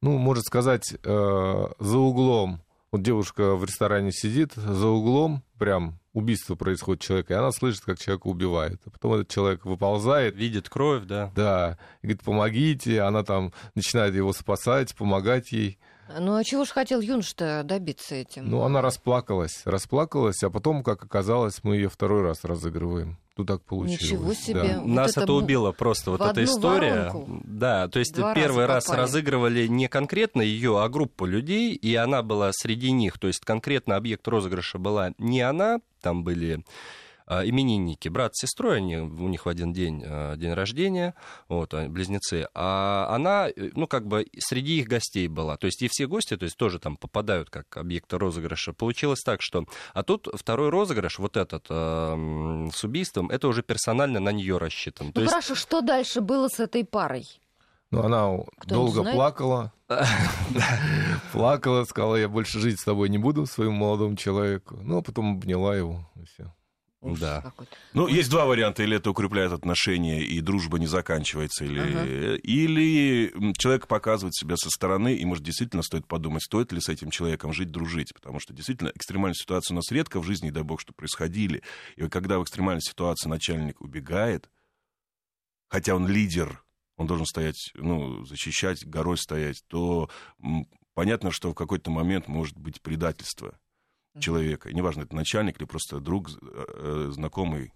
Ну, 0.00 0.18
можно 0.18 0.42
сказать, 0.42 0.94
э, 1.04 1.66
за 1.78 1.98
углом. 1.98 2.60
Вот 2.90 3.02
девушка 3.02 3.54
в 3.54 3.64
ресторане 3.64 4.10
сидит, 4.12 4.54
за 4.54 4.88
углом 4.88 5.42
прям 5.58 5.98
убийство 6.18 6.54
происходит 6.56 7.02
человека, 7.02 7.34
и 7.34 7.36
она 7.36 7.52
слышит, 7.52 7.82
как 7.84 7.98
человека 7.98 8.26
убивают. 8.26 8.80
А 8.84 8.90
потом 8.90 9.14
этот 9.14 9.28
человек 9.28 9.64
выползает, 9.64 10.36
Видит 10.36 10.68
кровь, 10.68 11.04
да. 11.04 11.32
да, 11.34 11.78
и 12.02 12.06
говорит, 12.06 12.22
помогите, 12.22 13.00
она 13.02 13.22
там 13.24 13.52
начинает 13.74 14.14
его 14.14 14.32
спасать, 14.32 14.94
помогать 14.94 15.52
ей. 15.52 15.78
Ну, 16.18 16.36
а 16.36 16.42
чего 16.44 16.64
ж 16.64 16.70
хотел 16.70 17.00
юнош-то 17.00 17.62
добиться 17.64 18.14
этим? 18.14 18.48
Ну, 18.48 18.62
она 18.62 18.80
расплакалась, 18.80 19.60
расплакалась, 19.66 20.42
а 20.42 20.48
потом, 20.50 20.82
как 20.82 21.04
оказалось, 21.04 21.62
мы 21.64 21.76
ее 21.76 21.90
второй 21.90 22.22
раз 22.22 22.44
разыгрываем. 22.44 23.18
Ну, 23.36 23.44
так 23.44 23.62
получилось. 23.62 24.02
Ничего 24.02 24.34
себе. 24.34 24.54
да. 24.68 24.78
Вот 24.80 24.86
Нас 24.88 25.16
это 25.16 25.32
убило 25.32 25.70
просто, 25.70 26.10
вот 26.10 26.20
эта 26.20 26.42
история. 26.42 27.10
воронку 27.12 27.40
Да, 27.44 27.86
то 27.86 28.00
есть 28.00 28.14
два 28.14 28.34
первый 28.34 28.66
раз 28.66 28.86
попали. 28.86 29.02
разыгрывали 29.02 29.66
не 29.68 29.86
конкретно 29.86 30.42
ее, 30.42 30.82
а 30.82 30.88
группу 30.88 31.24
людей, 31.24 31.74
и 31.74 31.94
она 31.94 32.22
была 32.22 32.50
среди 32.52 32.90
них. 32.90 33.18
То 33.18 33.28
есть 33.28 33.44
конкретно 33.44 33.94
объект 33.94 34.26
розыгрыша 34.26 34.78
была 34.78 35.12
не 35.18 35.42
она, 35.42 35.78
там 36.00 36.24
были 36.24 36.64
а, 37.30 37.44
именинники, 37.46 38.08
брат 38.08 38.34
с 38.34 38.40
сестрой, 38.40 38.78
они, 38.78 38.96
у 38.96 39.28
них 39.28 39.44
в 39.44 39.48
один 39.50 39.72
день 39.74 40.02
а, 40.06 40.34
день 40.36 40.54
рождения, 40.54 41.14
вот, 41.48 41.74
они 41.74 41.88
близнецы, 41.90 42.48
а 42.54 43.06
она, 43.10 43.48
э, 43.48 43.70
ну, 43.74 43.86
как 43.86 44.06
бы 44.06 44.26
среди 44.38 44.78
их 44.78 44.88
гостей 44.88 45.28
была, 45.28 45.58
то 45.58 45.66
есть 45.66 45.82
и 45.82 45.88
все 45.88 46.06
гости, 46.06 46.38
то 46.38 46.44
есть 46.44 46.56
тоже 46.56 46.78
там 46.78 46.96
попадают 46.96 47.50
как 47.50 47.76
объекты 47.76 48.16
розыгрыша. 48.16 48.72
Получилось 48.72 49.20
так, 49.20 49.42
что, 49.42 49.66
а 49.92 50.02
тут 50.02 50.28
второй 50.32 50.70
розыгрыш, 50.70 51.18
вот 51.18 51.36
этот 51.36 51.66
а, 51.68 52.14
м, 52.14 52.70
с 52.72 52.82
убийством, 52.82 53.28
это 53.28 53.46
уже 53.48 53.62
персонально 53.62 54.20
на 54.20 54.32
нее 54.32 54.56
рассчитан. 54.56 55.12
То 55.12 55.20
Ну, 55.20 55.22
есть 55.24 55.32
хорошо, 55.32 55.54
что 55.54 55.82
дальше 55.82 56.22
было 56.22 56.48
с 56.48 56.60
этой 56.60 56.82
парой? 56.84 57.26
Ну, 57.90 58.02
она 58.02 58.44
долго 58.66 59.00
знает? 59.00 59.16
плакала. 59.16 59.72
Плакала, 61.32 61.84
сказала, 61.84 62.16
я 62.16 62.28
больше 62.28 62.60
жить 62.60 62.78
с 62.80 62.84
тобой 62.84 63.08
не 63.08 63.18
буду, 63.18 63.46
своему 63.46 63.76
молодому 63.76 64.16
человеку. 64.16 64.78
Ну, 64.82 64.98
а 64.98 65.02
потом 65.02 65.36
обняла 65.38 65.74
его, 65.76 66.08
и 66.16 66.24
все. 66.24 66.54
Ужас 67.00 67.20
Да. 67.20 67.40
какой-то. 67.42 67.72
Ну, 67.94 68.08
есть 68.08 68.28
два 68.28 68.44
варианта. 68.44 68.82
Или 68.82 68.96
это 68.96 69.10
укрепляет 69.10 69.52
отношения, 69.52 70.20
и 70.22 70.40
дружба 70.40 70.78
не 70.80 70.86
заканчивается, 70.88 71.64
или, 71.64 72.36
или 72.38 73.32
м, 73.34 73.54
человек 73.54 73.86
показывает 73.86 74.34
себя 74.34 74.56
со 74.56 74.68
стороны, 74.68 75.14
и, 75.14 75.24
может, 75.24 75.44
действительно 75.44 75.82
стоит 75.82 76.06
подумать, 76.08 76.42
стоит 76.42 76.72
ли 76.72 76.80
с 76.80 76.88
этим 76.88 77.10
человеком 77.10 77.52
жить, 77.52 77.70
дружить. 77.70 78.12
Потому 78.12 78.40
что, 78.40 78.52
действительно, 78.52 78.90
экстремальные 78.94 79.36
ситуации 79.36 79.72
у 79.74 79.76
нас 79.76 79.90
редко 79.92 80.20
в 80.20 80.24
жизни, 80.24 80.50
дай 80.50 80.64
бог, 80.64 80.80
что 80.80 80.92
происходили. 80.92 81.62
И 81.96 82.02
вот 82.02 82.12
когда 82.12 82.38
в 82.38 82.42
экстремальной 82.42 82.82
ситуации 82.82 83.28
начальник 83.28 83.80
убегает, 83.80 84.50
хотя 85.68 85.94
он 85.94 86.08
лидер, 86.08 86.64
он 86.98 87.06
должен 87.06 87.24
стоять, 87.24 87.70
ну, 87.74 88.24
защищать, 88.26 88.84
горой 88.84 89.16
стоять, 89.16 89.62
то 89.68 90.10
понятно, 90.94 91.30
что 91.30 91.52
в 91.52 91.54
какой-то 91.54 91.90
момент 91.90 92.28
может 92.28 92.58
быть 92.58 92.82
предательство 92.82 93.58
человека. 94.20 94.72
Неважно, 94.72 95.02
это 95.02 95.14
начальник 95.14 95.58
или 95.58 95.64
просто 95.64 96.00
друг, 96.00 96.28
э, 96.28 96.34
э, 96.42 97.08
знакомый, 97.12 97.72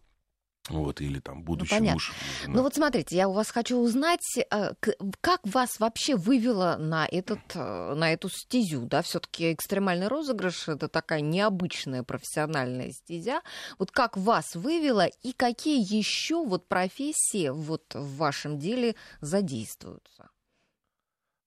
вот, 0.69 1.01
или 1.01 1.19
там 1.19 1.43
будущий 1.43 1.71
понятно. 1.71 1.95
муж. 1.95 2.13
жена. 2.43 2.55
Ну 2.55 2.63
вот 2.63 2.75
смотрите, 2.75 3.17
я 3.17 3.29
у 3.29 3.33
вас 3.33 3.51
хочу 3.51 3.79
узнать, 3.79 4.21
э, 4.39 4.75
как 5.21 5.41
вас 5.45 5.81
вообще 5.81 6.15
вывело 6.17 6.77
на, 6.79 7.07
этот, 7.07 7.41
э, 7.55 7.95
на 7.95 8.13
эту 8.13 8.29
стезю, 8.29 8.87
да, 8.87 9.03
все 9.03 9.19
таки 9.19 9.53
экстремальный 9.53 10.07
розыгрыш— 10.09 10.69
это 10.69 10.89
такая 10.89 11.21
необычная 11.21 12.05
профессиональная 12.05 12.93
стезя. 12.93 13.43
Вот 13.79 13.91
как 13.91 14.17
вас 14.17 14.55
вывело 14.55 15.07
и 15.07 15.33
какие 15.33 15.81
еще 15.81 16.45
вот 16.45 16.69
профессии 16.69 17.49
вот 17.49 17.95
в 17.95 18.17
вашем 18.17 18.59
деле 18.59 18.95
задействуются? 19.21 20.31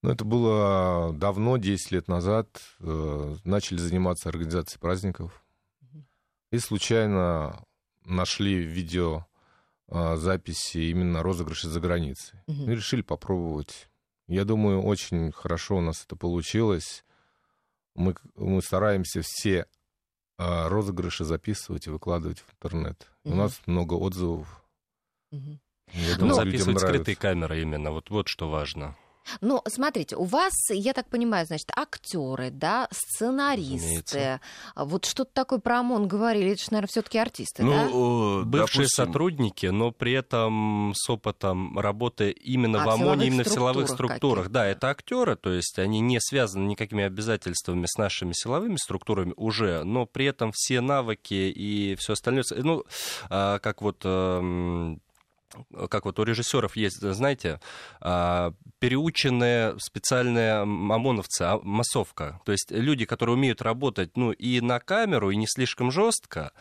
Ну, 0.02 0.12
это 0.12 0.24
было 0.24 1.14
давно, 1.14 1.58
10 1.58 1.92
лет 1.92 2.08
назад. 2.08 2.48
э, 2.80 3.36
Начали 3.44 3.78
заниматься 3.78 4.30
организацией 4.30 4.80
праздников. 4.80 5.44
И 6.52 6.60
случайно 6.60 7.66
нашли 8.06 8.56
видео 8.56 9.26
э, 9.88 10.16
записи 10.16 10.78
именно 10.90 11.24
розыгрышей 11.24 11.70
за 11.70 11.80
границей. 11.80 12.40
Мгм. 12.48 12.72
И 12.72 12.76
решили 12.76 13.02
попробовать. 13.02 13.90
Я 14.28 14.44
думаю, 14.46 14.82
очень 14.82 15.32
хорошо 15.32 15.78
у 15.78 15.82
нас 15.82 16.04
это 16.04 16.16
получилось. 16.16 17.04
Мы, 17.94 18.16
мы 18.36 18.62
стараемся 18.62 19.22
все 19.24 19.68
э, 20.38 20.68
розыгрыши 20.68 21.24
записывать 21.24 21.88
и 21.88 21.92
выкладывать 21.92 22.40
в 22.40 22.52
интернет. 22.54 23.12
У 23.24 23.30
Мгм. 23.30 23.38
нас 23.38 23.62
много 23.68 23.94
отзывов. 23.94 24.64
Мгм. 25.32 25.60
Я 25.94 26.12
Ну, 26.14 26.18
думаю, 26.18 26.46
людям 26.46 26.52
записывать 26.66 26.80
скрытые 26.80 27.16
камеры 27.16 27.62
именно, 27.62 27.92
вот, 27.92 28.10
вот 28.10 28.28
что 28.28 28.50
важно. 28.50 28.96
Ну, 29.42 29.62
смотрите, 29.68 30.16
у 30.16 30.24
вас, 30.24 30.54
я 30.70 30.94
так 30.94 31.10
понимаю, 31.10 31.46
значит, 31.46 31.72
актеры, 31.76 32.50
да, 32.52 32.88
сценаристы. 32.92 33.76
Разумеется. 33.76 34.42
Вот 34.76 35.06
что-то 35.06 35.32
такое 35.34 35.60
про 35.60 35.80
ОМОН 35.80 36.08
говорили, 36.08 36.52
это 36.52 36.62
же, 36.62 36.68
наверное, 36.72 36.90
все-таки 36.90 37.18
артисты, 37.18 37.64
да? 37.64 37.86
Ну, 37.86 38.42
э, 38.42 38.44
Бывшие 38.44 38.86
допустим, 38.86 39.06
сотрудники, 39.06 39.66
но 39.68 39.92
при 39.92 40.14
этом 40.14 40.94
с 40.96 41.10
опытом 41.10 41.78
работы 41.78 42.32
именно 42.32 42.84
А, 42.84 42.86
в 42.86 42.90
ОМОНе, 42.90 43.28
именно 43.28 43.44
в 43.44 43.50
силовых 43.50 43.88
структурах 43.88 44.16
структурах. 44.26 44.50
Да, 44.50 44.66
это 44.66 44.90
актеры, 44.90 45.36
то 45.36 45.52
есть 45.52 45.80
они 45.80 46.00
не 46.00 46.20
связаны 46.20 46.68
никакими 46.68 47.04
обязательствами 47.04 47.86
с 47.88 47.98
нашими 47.98 48.34
силовыми 48.34 48.78
структурами 48.78 49.34
уже, 49.36 49.84
но 49.84 50.06
при 50.06 50.26
этом 50.26 50.52
все 50.54 50.82
навыки 50.82 51.34
и 51.34 51.96
все 51.96 52.14
остальное, 52.14 52.44
ну, 52.52 52.84
а, 53.30 53.60
как 53.60 53.82
вот 53.82 54.02
эм, 54.04 55.02
как 55.90 56.06
вот 56.06 56.20
у 56.20 56.24
режиссеров 56.24 56.76
есть, 56.76 57.02
знаете, 57.02 57.60
а, 58.02 58.54
переученные 58.80 59.78
специальные 59.80 60.62
ОМОНовцы, 60.62 61.42
а, 61.44 61.60
массовка. 61.64 62.42
То 62.46 62.52
есть 62.52 62.72
люди, 62.72 63.06
которые 63.06 63.36
умеют 63.36 63.62
работать 63.62 64.16
ну, 64.16 64.32
и 64.32 64.62
на 64.62 64.80
камеру, 64.80 65.32
и 65.32 65.36
не 65.36 65.48
слишком 65.48 65.92
жестко, 65.92 66.52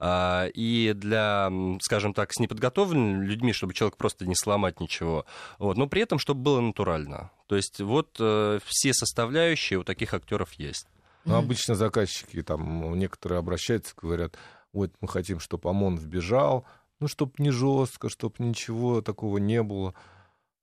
а, 0.00 0.46
и 0.54 0.92
для, 0.94 1.50
скажем 1.80 2.14
так, 2.14 2.32
с 2.32 2.38
неподготовленными 2.38 3.24
людьми, 3.24 3.52
чтобы 3.52 3.74
человек 3.74 3.96
просто 3.96 4.26
не 4.26 4.34
сломать 4.36 4.80
ничего, 4.80 5.26
вот, 5.58 5.76
но 5.76 5.88
при 5.88 6.02
этом, 6.02 6.18
чтобы 6.18 6.42
было 6.42 6.60
натурально. 6.60 7.30
То 7.46 7.56
есть 7.56 7.80
вот 7.80 8.16
э, 8.20 8.60
все 8.64 8.92
составляющие 8.92 9.78
у 9.78 9.84
таких 9.84 10.14
актеров 10.14 10.52
есть. 10.54 10.86
Ну, 11.24 11.34
обычно 11.34 11.74
заказчики, 11.74 12.42
там, 12.42 12.96
некоторые 12.98 13.40
обращаются, 13.40 13.92
говорят, 14.00 14.38
вот 14.72 14.92
мы 15.00 15.08
хотим, 15.08 15.40
чтобы 15.40 15.68
ОМОН 15.68 15.96
вбежал, 15.96 16.64
ну, 17.00 17.08
чтобы 17.08 17.32
не 17.38 17.50
жестко, 17.50 18.08
чтобы 18.08 18.34
ничего 18.38 19.02
такого 19.02 19.38
не 19.38 19.62
было. 19.62 19.94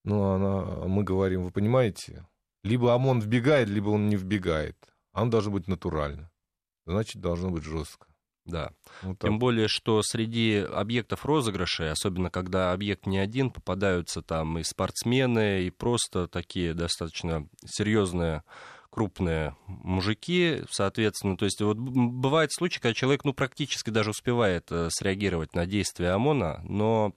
Ну, 0.04 0.24
она, 0.24 0.88
мы 0.88 1.04
говорим, 1.04 1.44
вы 1.44 1.51
понимаете, 1.51 2.27
либо 2.63 2.94
ОМОН 2.94 3.20
вбегает, 3.20 3.70
либо 3.70 3.89
он 3.89 4.10
не 4.10 4.15
вбегает. 4.15 4.77
А 5.13 5.22
он 5.22 5.30
должен 5.30 5.54
быть 5.54 5.68
натурально. 5.68 6.32
Значит, 6.86 7.22
должно 7.22 7.50
быть 7.50 7.63
жестко. 7.63 8.08
Да. 8.46 8.72
Вот 9.01 9.18
так. 9.18 9.30
Тем 9.30 9.39
более, 9.39 9.68
что 9.68 10.01
среди 10.04 10.58
объектов 10.58 11.25
розыгрышей, 11.25 11.89
особенно 11.89 12.30
когда 12.30 12.74
объект 12.74 13.08
не 13.08 13.18
один, 13.18 13.50
попадаются 13.50 14.22
там 14.22 14.60
и 14.60 14.63
спортсмены, 14.63 15.63
и 15.63 15.72
просто 15.72 16.27
такие 16.27 16.74
достаточно 16.74 17.48
серьезные 17.65 18.44
крупные 18.96 19.58
мужики, 19.68 20.64
соответственно, 20.72 21.36
то 21.36 21.44
есть 21.44 21.62
вот 21.62 21.75
бывают 21.78 22.54
случаи, 22.54 22.80
когда 22.80 22.94
человек, 22.94 23.25
ну, 23.25 23.34
практически 23.34 23.90
даже 23.90 24.12
успевает 24.12 24.72
э, 24.72 24.88
среагировать 24.90 25.53
на 25.53 25.66
действия 25.66 26.12
ОМОНа, 26.12 26.62
но 26.64 27.14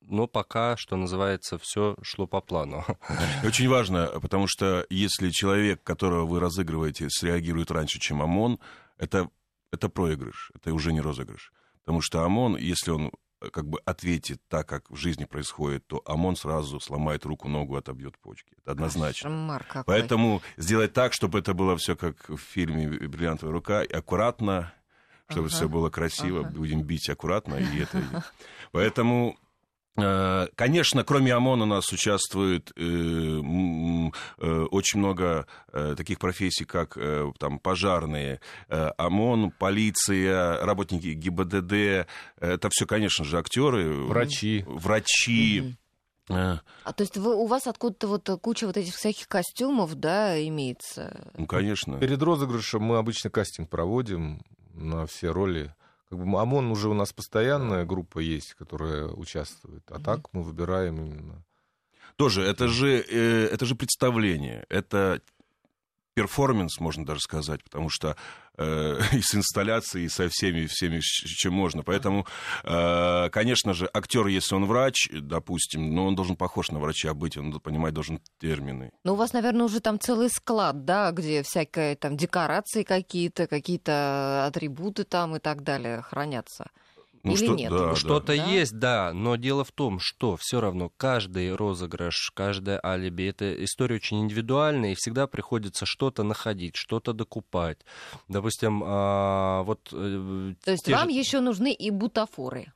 но 0.00 0.26
пока, 0.26 0.76
что 0.76 0.96
называется, 0.96 1.58
все 1.62 1.94
шло 2.02 2.26
по 2.26 2.40
плану. 2.40 2.84
Очень 3.44 3.68
важно, 3.68 4.06
потому 4.20 4.48
что 4.48 4.84
если 4.90 5.30
человек, 5.30 5.80
которого 5.84 6.26
вы 6.26 6.40
разыгрываете, 6.40 7.06
среагирует 7.08 7.70
раньше, 7.70 8.00
чем 8.00 8.20
ОМОН, 8.20 8.58
это, 8.98 9.30
это 9.70 9.88
проигрыш, 9.88 10.50
это 10.56 10.74
уже 10.74 10.92
не 10.92 11.00
розыгрыш. 11.00 11.52
Потому 11.84 12.00
что 12.00 12.24
ОМОН, 12.24 12.56
если 12.56 12.90
он 12.90 13.12
как 13.52 13.66
бы 13.66 13.80
ответит 13.84 14.40
так, 14.48 14.68
как 14.68 14.90
в 14.90 14.96
жизни 14.96 15.24
происходит, 15.24 15.86
то 15.86 16.02
ОМОН 16.04 16.36
сразу 16.36 16.78
сломает 16.80 17.24
руку, 17.24 17.48
ногу, 17.48 17.76
отобьет 17.76 18.18
почки. 18.18 18.52
Это 18.58 18.72
однозначно. 18.72 19.30
Кошмар 19.30 19.64
какой. 19.64 19.84
Поэтому 19.84 20.42
сделать 20.56 20.92
так, 20.92 21.12
чтобы 21.12 21.38
это 21.38 21.54
было 21.54 21.76
все 21.76 21.96
как 21.96 22.28
в 22.28 22.36
фильме 22.36 22.88
«Бриллиантовая 22.88 23.52
рука», 23.52 23.80
аккуратно, 23.80 24.72
чтобы 25.28 25.46
Ага, 25.46 25.54
все 25.54 25.68
было 25.68 25.90
красиво, 25.90 26.40
ага. 26.40 26.50
будем 26.50 26.82
бить 26.82 27.08
аккуратно, 27.08 27.54
и 27.54 27.80
это... 27.80 28.02
Поэтому 28.72 29.38
Конечно, 29.96 31.04
кроме 31.04 31.34
ОМОН 31.34 31.62
у 31.62 31.66
нас 31.66 31.92
участвует 31.92 32.70
э, 32.76 32.80
э, 32.82 34.62
очень 34.70 34.98
много 34.98 35.46
э, 35.72 35.94
таких 35.96 36.18
профессий, 36.18 36.64
как 36.64 36.96
э, 36.96 37.30
там, 37.38 37.58
пожарные, 37.58 38.40
э, 38.68 38.90
ОМОН, 38.96 39.52
полиция, 39.58 40.64
работники 40.64 41.08
ГИБДД. 41.08 42.06
Это 42.40 42.68
все, 42.70 42.86
конечно 42.86 43.24
же, 43.24 43.38
актеры, 43.38 43.92
Врачи. 44.06 44.64
врачи. 44.66 45.76
Э, 46.30 46.58
А, 46.84 46.92
то 46.92 47.02
есть 47.02 47.16
вы, 47.16 47.34
у 47.34 47.46
вас 47.46 47.66
откуда-то 47.66 48.06
вот 48.06 48.28
куча 48.40 48.66
вот 48.66 48.76
этих 48.76 48.94
всяких 48.94 49.26
костюмов, 49.28 49.96
да, 49.96 50.40
имеется? 50.46 51.30
Ну, 51.36 51.46
конечно. 51.46 51.98
Перед 51.98 52.22
розыгрышем 52.22 52.82
мы 52.82 52.96
обычно 52.98 53.30
кастинг 53.30 53.68
проводим 53.68 54.40
на 54.72 55.06
все 55.06 55.32
роли. 55.32 55.74
Как 56.10 56.18
бы 56.18 56.40
ОМОН 56.40 56.72
уже 56.72 56.88
у 56.88 56.94
нас 56.94 57.12
постоянная 57.12 57.84
группа 57.84 58.18
есть, 58.18 58.54
которая 58.54 59.06
участвует. 59.06 59.84
А 59.90 60.00
так 60.00 60.32
мы 60.32 60.42
выбираем 60.42 60.96
именно. 60.96 61.44
Тоже, 62.16 62.42
это 62.42 62.66
же, 62.66 62.98
э, 62.98 63.46
это 63.46 63.64
же 63.64 63.76
представление, 63.76 64.66
это 64.68 65.22
перформанс, 66.14 66.80
можно 66.80 67.06
даже 67.06 67.20
сказать, 67.20 67.62
потому 67.62 67.88
что 67.88 68.16
э, 68.60 69.00
и 69.12 69.20
с 69.22 69.34
инсталляцией, 69.34 70.06
и 70.06 70.08
со 70.08 70.28
всеми, 70.28 70.66
всеми, 70.66 71.00
чем 71.00 71.54
можно. 71.54 71.82
Поэтому, 71.82 72.26
э, 72.64 73.28
конечно 73.30 73.74
же, 73.74 73.88
актер, 73.92 74.26
если 74.26 74.54
он 74.54 74.66
врач, 74.66 75.08
допустим, 75.12 75.94
но 75.94 76.06
он 76.06 76.14
должен 76.14 76.36
похож 76.36 76.70
на 76.70 76.78
врача 76.78 77.14
быть, 77.14 77.36
он 77.36 77.58
понимать 77.60 77.94
должен 77.94 78.20
термины. 78.38 78.92
Ну, 79.04 79.14
у 79.14 79.16
вас, 79.16 79.32
наверное, 79.32 79.64
уже 79.64 79.80
там 79.80 79.98
целый 79.98 80.28
склад, 80.28 80.84
да, 80.84 81.10
где 81.10 81.42
всякие 81.42 81.96
там 81.96 82.16
декорации 82.16 82.82
какие-то, 82.82 83.46
какие-то 83.46 84.46
атрибуты 84.46 85.04
там 85.04 85.36
и 85.36 85.38
так 85.38 85.62
далее 85.62 86.02
хранятся. 86.02 86.70
Ну, 87.22 87.32
Или 87.32 87.44
что- 87.44 87.54
нет? 87.54 87.70
да. 87.70 87.94
Что-то 87.94 88.36
Да? 88.36 88.46
есть, 88.46 88.78
да, 88.78 89.12
но 89.12 89.36
дело 89.36 89.62
в 89.64 89.72
том, 89.72 89.98
что 90.00 90.36
все 90.38 90.60
равно 90.60 90.90
каждый 90.96 91.54
розыгрыш, 91.54 92.30
каждое 92.34 92.80
алиби, 92.82 93.24
это 93.24 93.62
история 93.64 93.96
очень 93.96 94.20
индивидуальная, 94.22 94.92
и 94.92 94.94
всегда 94.94 95.26
приходится 95.26 95.84
что-то 95.84 96.22
находить, 96.22 96.76
что-то 96.76 97.12
докупать. 97.12 97.78
Допустим, 98.28 98.82
а, 98.86 99.62
вот... 99.64 99.90
э, 99.92 100.54
То 100.64 100.70
есть 100.70 100.88
вам 100.88 101.10
же- 101.10 101.16
еще 101.16 101.40
нужны 101.40 101.72
и 101.74 101.90
бутафоры. 101.90 102.72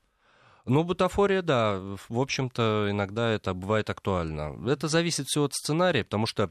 Ну, 0.67 0.83
бутафория, 0.85 1.43
да, 1.43 1.79
в 2.09 2.19
общем-то, 2.19 2.89
иногда 2.91 3.31
это 3.31 3.53
бывает 3.55 3.89
актуально. 3.91 4.57
Это 4.71 4.89
зависит 4.89 5.27
все 5.27 5.43
от 5.45 5.53
сценария, 5.55 6.05
потому 6.05 6.27
что 6.27 6.51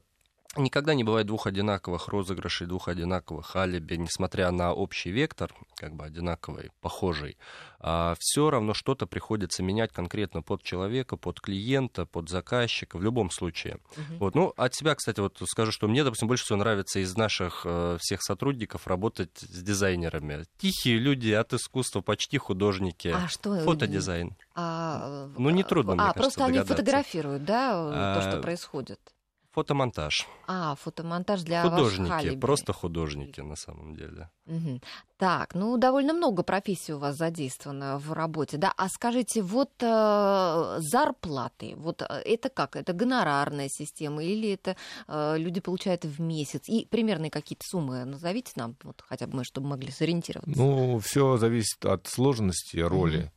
Никогда 0.55 0.93
не 0.93 1.03
бывает 1.03 1.25
двух 1.25 1.47
одинаковых 1.47 2.07
розыгрышей, 2.09 2.67
двух 2.67 2.87
одинаковых 2.87 3.55
алиби, 3.55 3.95
несмотря 3.95 4.51
на 4.51 4.71
общий 4.71 5.09
вектор, 5.09 5.51
как 5.75 5.95
бы 5.95 6.05
одинаковый, 6.05 6.69
похожий. 6.79 7.37
А 7.79 8.15
все 8.19 8.49
равно 8.49 8.73
что-то 8.73 9.07
приходится 9.07 9.63
менять 9.63 9.91
конкретно 9.91 10.41
под 10.41 10.61
человека, 10.61 11.17
под 11.17 11.41
клиента, 11.41 12.05
под 12.05 12.29
заказчика, 12.29 12.97
в 12.97 13.03
любом 13.03 13.31
случае. 13.31 13.79
Угу. 13.97 14.17
Вот. 14.19 14.35
Ну, 14.35 14.53
от 14.55 14.75
себя, 14.75 14.93
кстати, 14.93 15.19
вот 15.19 15.41
скажу, 15.47 15.71
что 15.71 15.87
мне, 15.87 16.03
допустим, 16.03 16.27
больше 16.27 16.45
всего 16.45 16.59
нравится 16.59 16.99
из 16.99 17.17
наших 17.17 17.63
э, 17.65 17.97
всех 17.99 18.21
сотрудников 18.21 18.85
работать 18.85 19.37
с 19.39 19.63
дизайнерами. 19.63 20.45
Тихие 20.59 20.99
люди 20.99 21.31
от 21.31 21.51
искусства, 21.53 22.01
почти 22.01 22.37
художники. 22.37 23.07
А 23.07 23.27
что? 23.27 23.59
Фотодизайн. 23.59 24.35
А, 24.55 25.29
ну, 25.35 25.49
нетрудно, 25.49 25.93
а, 25.93 25.95
мне 25.95 26.03
а 26.03 26.13
кажется, 26.13 26.37
просто 26.37 26.45
они 26.45 26.59
фотографируют, 26.59 27.43
да, 27.43 27.71
а, 27.73 28.15
то, 28.15 28.29
что 28.29 28.41
происходит? 28.41 29.12
Фотомонтаж. 29.53 30.27
А, 30.47 30.73
фотомонтаж 30.75 31.43
для 31.43 31.61
Художники, 31.61 32.35
просто 32.37 32.73
художники 32.73 33.39
на 33.39 33.55
самом 33.55 33.95
деле. 33.95 34.31
Угу. 34.47 34.81
Так, 35.17 35.53
ну 35.53 35.77
довольно 35.77 36.13
много 36.13 36.41
профессий 36.41 36.93
у 36.93 36.97
вас 36.97 37.17
задействовано 37.17 37.99
в 37.99 38.13
работе, 38.13 38.57
да? 38.57 38.73
А 38.75 38.89
скажите, 38.89 39.43
вот 39.43 39.71
э, 39.79 40.75
зарплаты, 40.79 41.75
вот 41.77 42.01
э, 42.01 42.05
это 42.25 42.49
как? 42.49 42.75
Это 42.75 42.93
гонорарная 42.93 43.69
система 43.69 44.23
или 44.23 44.53
это 44.53 44.75
э, 45.07 45.37
люди 45.37 45.61
получают 45.61 46.03
в 46.03 46.19
месяц? 46.19 46.67
И 46.67 46.87
примерные 46.87 47.29
какие-то 47.29 47.63
суммы 47.63 48.05
назовите 48.05 48.53
нам, 48.55 48.75
вот 48.81 49.03
хотя 49.07 49.27
бы 49.27 49.37
мы, 49.37 49.43
чтобы 49.43 49.67
могли 49.67 49.91
сориентироваться. 49.91 50.59
Ну, 50.59 50.97
все 50.97 51.37
зависит 51.37 51.85
от 51.85 52.07
сложности 52.07 52.77
роли. 52.77 53.31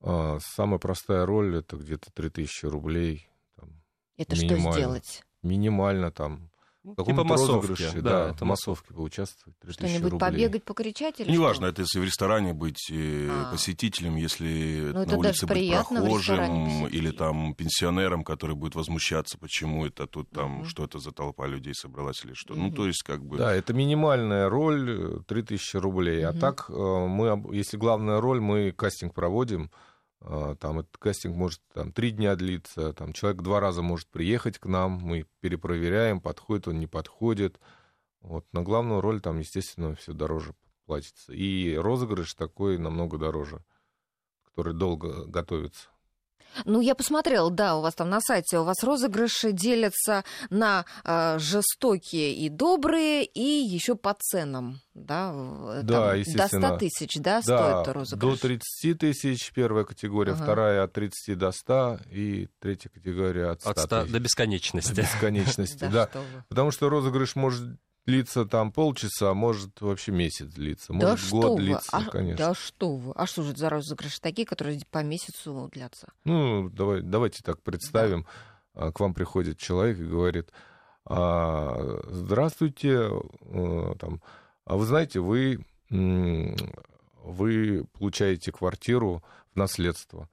Угу. 0.00 0.40
Самая 0.40 0.78
простая 0.78 1.24
роль 1.24 1.56
это 1.56 1.76
где-то 1.76 2.12
3000 2.12 2.66
рублей. 2.66 3.30
Там, 3.56 3.82
это 4.18 4.36
минимально. 4.36 4.72
что 4.72 4.80
сделать? 4.80 5.24
Минимально 5.48 6.10
там 6.10 6.50
ну, 6.96 7.04
типа 7.04 7.24
массовки, 7.24 8.00
да, 8.00 8.00
да, 8.00 8.30
это 8.30 8.44
массовки 8.44 8.92
поучаствовать. 8.92 9.56
Что-нибудь 9.68 10.12
рублей. 10.12 10.30
побегать, 10.30 10.64
покричать 10.64 11.20
или 11.20 11.30
Неважно, 11.30 11.66
это 11.66 11.82
если 11.82 11.98
в 11.98 12.04
ресторане 12.04 12.54
быть 12.54 12.88
э, 12.90 13.28
а. 13.30 13.50
посетителем, 13.50 14.16
если 14.16 14.90
ну, 14.92 15.04
на 15.04 15.16
улице 15.16 15.46
быть 15.46 15.70
прохожим 15.70 16.86
или 16.86 17.10
там 17.10 17.54
пенсионером, 17.54 18.24
который 18.24 18.56
будет 18.56 18.74
возмущаться, 18.74 19.38
почему 19.38 19.86
это 19.86 20.06
тут 20.06 20.30
там, 20.30 20.60
угу. 20.60 20.64
что 20.66 20.84
это 20.84 20.98
за 20.98 21.12
толпа 21.12 21.46
людей 21.46 21.74
собралась 21.74 22.24
или 22.24 22.32
что. 22.34 22.54
Угу. 22.54 22.62
Ну, 22.62 22.72
то 22.72 22.86
есть 22.86 23.02
как 23.02 23.24
бы... 23.24 23.36
Да, 23.36 23.52
это 23.52 23.74
минимальная 23.74 24.48
роль, 24.48 25.22
3000 25.26 25.76
э, 25.76 25.80
рублей. 25.80 26.24
Угу. 26.24 26.36
А 26.36 26.40
так, 26.40 26.66
э, 26.70 26.72
мы, 26.72 27.54
если 27.54 27.76
главная 27.76 28.20
роль, 28.20 28.40
мы 28.40 28.72
кастинг 28.72 29.14
проводим, 29.14 29.70
там 30.20 30.80
этот 30.80 30.96
кастинг 30.98 31.36
может 31.36 31.60
там, 31.72 31.92
три 31.92 32.10
дня 32.10 32.34
длиться, 32.36 32.92
там, 32.92 33.12
человек 33.12 33.42
два 33.42 33.60
раза 33.60 33.82
может 33.82 34.08
приехать 34.08 34.58
к 34.58 34.66
нам, 34.66 34.92
мы 34.92 35.26
перепроверяем, 35.40 36.20
подходит 36.20 36.68
он, 36.68 36.80
не 36.80 36.86
подходит. 36.86 37.60
Вот, 38.20 38.44
на 38.52 38.62
главную 38.62 39.00
роль 39.00 39.20
там, 39.20 39.38
естественно, 39.38 39.94
все 39.94 40.12
дороже 40.12 40.54
платится. 40.86 41.32
И 41.32 41.76
розыгрыш 41.76 42.34
такой 42.34 42.78
намного 42.78 43.16
дороже, 43.16 43.64
который 44.44 44.74
долго 44.74 45.24
готовится. 45.26 45.88
Ну, 46.64 46.80
я 46.80 46.94
посмотрела, 46.94 47.50
да, 47.50 47.76
у 47.76 47.80
вас 47.82 47.94
там 47.94 48.10
на 48.10 48.20
сайте, 48.20 48.58
у 48.58 48.64
вас 48.64 48.82
розыгрыши 48.82 49.52
делятся 49.52 50.24
на 50.50 50.84
э, 51.04 51.38
жестокие 51.38 52.34
и 52.34 52.48
добрые, 52.48 53.24
и 53.24 53.40
еще 53.40 53.94
по 53.94 54.16
ценам, 54.18 54.80
да? 54.94 55.32
Да, 55.82 56.10
там, 56.10 56.18
естественно. 56.18 56.68
До 56.68 56.74
100 56.74 56.78
тысяч, 56.78 57.16
да, 57.16 57.40
да, 57.44 57.82
стоит 57.82 57.94
розыгрыш? 57.94 58.40
до 58.40 58.48
30 58.48 58.98
тысяч 58.98 59.52
первая 59.52 59.84
категория, 59.84 60.32
ага. 60.32 60.42
вторая 60.42 60.84
от 60.84 60.92
30 60.92 61.38
до 61.38 61.52
100, 61.52 62.00
и 62.10 62.48
третья 62.60 62.88
категория 62.88 63.50
от 63.50 63.60
100, 63.60 63.70
от 63.70 63.78
100 63.78 64.06
до 64.06 64.20
бесконечности. 64.20 64.94
До 64.94 65.02
бесконечности, 65.02 65.88
да. 65.92 66.08
Потому 66.48 66.70
что 66.70 66.88
розыгрыш 66.88 67.36
может 67.36 67.78
длится 68.08 68.46
там 68.46 68.72
полчаса, 68.72 69.30
а 69.30 69.34
может 69.34 69.82
вообще 69.82 70.12
месяц 70.12 70.46
длиться, 70.46 70.94
да 70.94 71.10
может 71.10 71.30
год 71.30 71.50
вы? 71.50 71.56
длиться, 71.58 71.90
а, 71.92 72.04
конечно. 72.04 72.38
Да 72.38 72.54
что 72.54 72.96
вы? 72.96 73.12
А 73.14 73.26
что 73.26 73.42
же 73.42 73.50
это 73.50 73.60
за 73.60 73.68
розыгрыши 73.68 74.18
такие, 74.18 74.46
которые 74.46 74.80
по 74.90 75.02
месяцу 75.02 75.68
длятся? 75.70 76.10
Ну, 76.24 76.70
давай, 76.70 77.02
давайте 77.02 77.42
так 77.42 77.60
представим. 77.60 78.26
Да. 78.74 78.92
К 78.92 79.00
вам 79.00 79.12
приходит 79.12 79.58
человек 79.58 79.98
и 79.98 80.04
говорит, 80.04 80.50
«А, 81.04 82.00
здравствуйте, 82.08 83.10
э, 83.42 83.94
там, 83.98 84.22
а 84.64 84.76
вы 84.76 84.86
знаете, 84.86 85.20
вы, 85.20 85.66
вы 85.90 87.84
получаете 87.92 88.52
квартиру 88.52 89.22
в 89.52 89.56
наследство. 89.56 90.30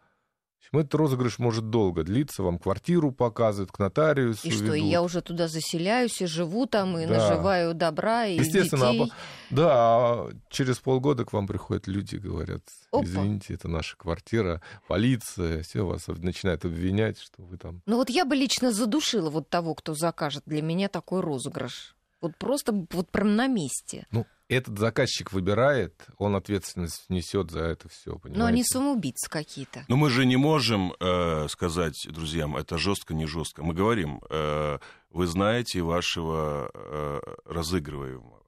Этот 0.80 0.96
розыгрыш 0.96 1.40
может 1.40 1.70
долго 1.70 2.04
длиться, 2.04 2.44
вам 2.44 2.60
квартиру 2.60 3.12
показывают, 3.12 3.72
к 3.72 3.80
нотариусу 3.80 4.48
И 4.48 4.52
ведут. 4.52 4.66
что, 4.66 4.74
и 4.74 4.82
я 4.84 5.02
уже 5.02 5.22
туда 5.22 5.48
заселяюсь, 5.48 6.22
и 6.22 6.26
живу 6.26 6.66
там, 6.66 6.98
и 6.98 7.06
да. 7.06 7.14
наживаю 7.18 7.74
добра, 7.74 8.26
и 8.26 8.38
Естественно, 8.38 8.92
детей. 8.92 9.12
да, 9.50 9.70
а 9.74 10.32
через 10.50 10.80
полгода 10.80 11.26
к 11.26 11.34
вам 11.34 11.48
приходят 11.48 11.88
люди, 11.88 12.16
говорят, 12.16 12.62
извините, 12.94 13.54
это 13.54 13.68
наша 13.68 13.96
квартира, 13.98 14.62
полиция, 14.88 15.64
все 15.64 15.86
вас 15.86 16.08
начинает 16.08 16.66
обвинять, 16.66 17.20
что 17.20 17.44
вы 17.44 17.58
там... 17.58 17.82
Ну 17.86 17.98
вот 17.98 18.10
я 18.10 18.26
бы 18.26 18.36
лично 18.36 18.72
задушила 18.72 19.30
вот 19.30 19.50
того, 19.50 19.76
кто 19.76 19.94
закажет 19.94 20.44
для 20.46 20.62
меня 20.62 20.90
такой 20.90 21.22
розыгрыш. 21.22 21.96
Вот 22.22 22.36
просто 22.38 22.74
вот 22.92 23.10
прям 23.12 23.36
на 23.36 23.48
месте. 23.48 24.08
Ну, 24.12 24.26
этот 24.48 24.78
заказчик 24.78 25.32
выбирает, 25.32 26.06
он 26.18 26.36
ответственность 26.36 27.06
несет 27.10 27.52
за 27.52 27.62
это 27.62 27.90
все, 27.90 28.18
понимаете? 28.18 28.40
Но 28.40 28.46
они 28.46 28.64
самоубийцы 28.64 29.30
какие-то. 29.30 29.86
Но 29.88 29.96
мы 29.96 30.10
же 30.10 30.26
не 30.26 30.38
можем 30.38 30.94
э, 31.00 31.48
сказать 31.50 32.08
друзьям, 32.10 32.56
это 32.56 32.78
жестко, 32.78 33.14
не 33.14 33.26
жестко. 33.26 33.64
Мы 33.64 33.74
говорим, 33.74 34.22
э, 34.30 34.80
вы 35.10 35.28
знаете 35.28 35.82
вашего 35.82 36.70
э, 36.74 37.20
разыгрываемого. 37.46 38.44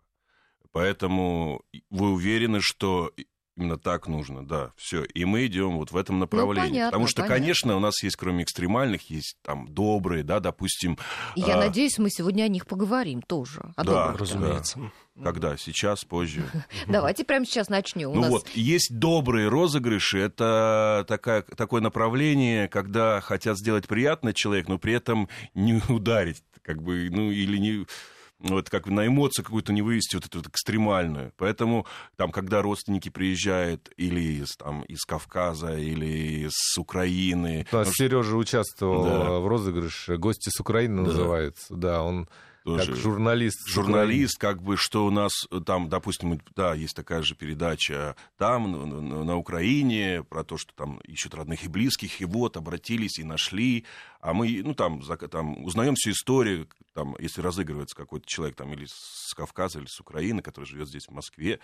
Поэтому 0.72 1.64
вы 1.90 2.12
уверены, 2.12 2.60
что 2.62 3.12
Именно 3.58 3.80
так 3.80 4.08
нужно, 4.08 4.46
да, 4.46 4.72
все. 4.78 5.04
И 5.04 5.26
мы 5.26 5.48
идем 5.48 5.78
вот 5.78 5.92
в 5.92 5.98
этом 5.98 6.18
ну, 6.18 6.22
направлении. 6.22 6.68
Ну, 6.68 6.74
понятно, 6.74 6.92
Потому 6.92 7.08
что, 7.08 7.22
понятно. 7.24 7.36
конечно, 7.36 7.76
у 7.76 7.80
нас 7.80 8.04
есть, 8.04 8.16
кроме 8.16 8.44
экстремальных, 8.44 9.10
есть 9.10 9.36
там 9.42 9.68
добрые, 9.68 10.24
да, 10.24 10.40
допустим. 10.40 10.96
Я 11.36 11.56
а... 11.56 11.58
надеюсь, 11.58 11.98
мы 11.98 12.12
сегодня 12.12 12.44
о 12.44 12.50
них 12.50 12.68
поговорим 12.68 13.24
тоже. 13.24 13.74
О 13.76 13.84
да, 13.84 14.06
добрых, 14.06 14.22
разумеется. 14.22 14.80
Да. 15.16 15.24
Когда? 15.24 15.58
Сейчас, 15.58 16.06
позже? 16.06 16.44
Давайте 16.88 17.26
прямо 17.26 17.48
сейчас 17.48 17.68
начнем. 17.70 18.14
Ну 18.14 18.30
вот, 18.30 18.48
есть 18.54 18.96
добрые 18.96 19.48
розыгрыши. 19.48 20.20
Это 20.20 21.04
такая, 21.08 21.42
такое 21.42 21.82
направление, 21.82 22.68
когда 22.68 23.22
хотят 23.22 23.58
сделать 23.58 23.88
приятно 23.88 24.36
человек, 24.36 24.68
но 24.68 24.78
при 24.78 24.94
этом 24.94 25.30
не 25.56 25.82
ударить, 25.90 26.44
как 26.62 26.84
бы, 26.84 27.10
ну 27.10 27.32
или 27.32 27.58
не 27.58 27.88
вот 28.40 28.70
как 28.70 28.88
на 28.88 29.08
эмоцию 29.08 29.46
какую-то 29.46 29.74
не 29.74 29.82
вывести, 29.82 30.16
вот 30.16 30.26
эту 30.26 30.40
вот 30.40 30.48
экстремальную. 30.48 31.34
Поэтому 31.38 31.86
там, 32.16 32.32
когда 32.32 32.62
родственники 32.62 33.10
приезжают 33.10 33.92
или 33.98 34.42
из, 34.42 34.56
там, 34.56 34.84
из 34.84 35.04
Кавказа, 35.06 35.78
или 35.78 36.48
с 36.50 36.78
Украины... 36.78 37.66
У 37.72 37.76
нас 37.76 37.92
Сережа 37.94 38.36
участвовал 38.36 39.04
да. 39.04 39.40
в 39.40 39.48
розыгрыше 39.48 40.18
«Гости 40.18 40.50
с 40.50 40.60
Украины» 40.60 41.04
да. 41.04 41.10
называется. 41.10 41.76
Да, 41.76 42.04
он 42.04 42.30
тоже. 42.68 42.92
Как 42.92 43.02
журналист. 43.02 43.66
Журналист, 43.66 44.38
как 44.38 44.62
бы, 44.62 44.76
что 44.76 45.06
у 45.06 45.10
нас 45.10 45.32
э, 45.52 45.62
там, 45.66 45.88
допустим, 45.88 46.42
да, 46.54 46.74
есть 46.74 46.96
такая 46.96 47.22
же 47.22 47.34
передача 47.34 48.18
там, 48.38 48.72
на, 48.72 49.24
на 49.24 49.38
Украине, 49.38 50.26
про 50.28 50.44
то, 50.44 50.58
что 50.58 50.74
там 50.76 50.98
ищут 51.06 51.34
родных 51.34 51.64
и 51.64 51.70
близких, 51.70 52.20
и 52.20 52.26
вот 52.26 52.58
обратились 52.58 53.20
и 53.20 53.24
нашли, 53.24 53.86
а 54.20 54.34
мы, 54.34 54.62
ну, 54.66 54.74
там, 54.74 55.02
там 55.02 55.64
узнаем 55.64 55.96
всю 55.96 56.12
историю, 56.12 56.68
там, 56.94 57.16
если 57.20 57.42
разыгрывается 57.42 57.96
какой-то 57.96 58.28
человек 58.28 58.58
там 58.58 58.74
или 58.74 58.86
с 58.86 59.34
Кавказа, 59.34 59.80
или 59.80 59.88
с 59.88 60.02
Украины, 60.02 60.42
который 60.42 60.66
живет 60.66 60.90
здесь, 60.90 61.08
в 61.08 61.12
Москве, 61.12 61.60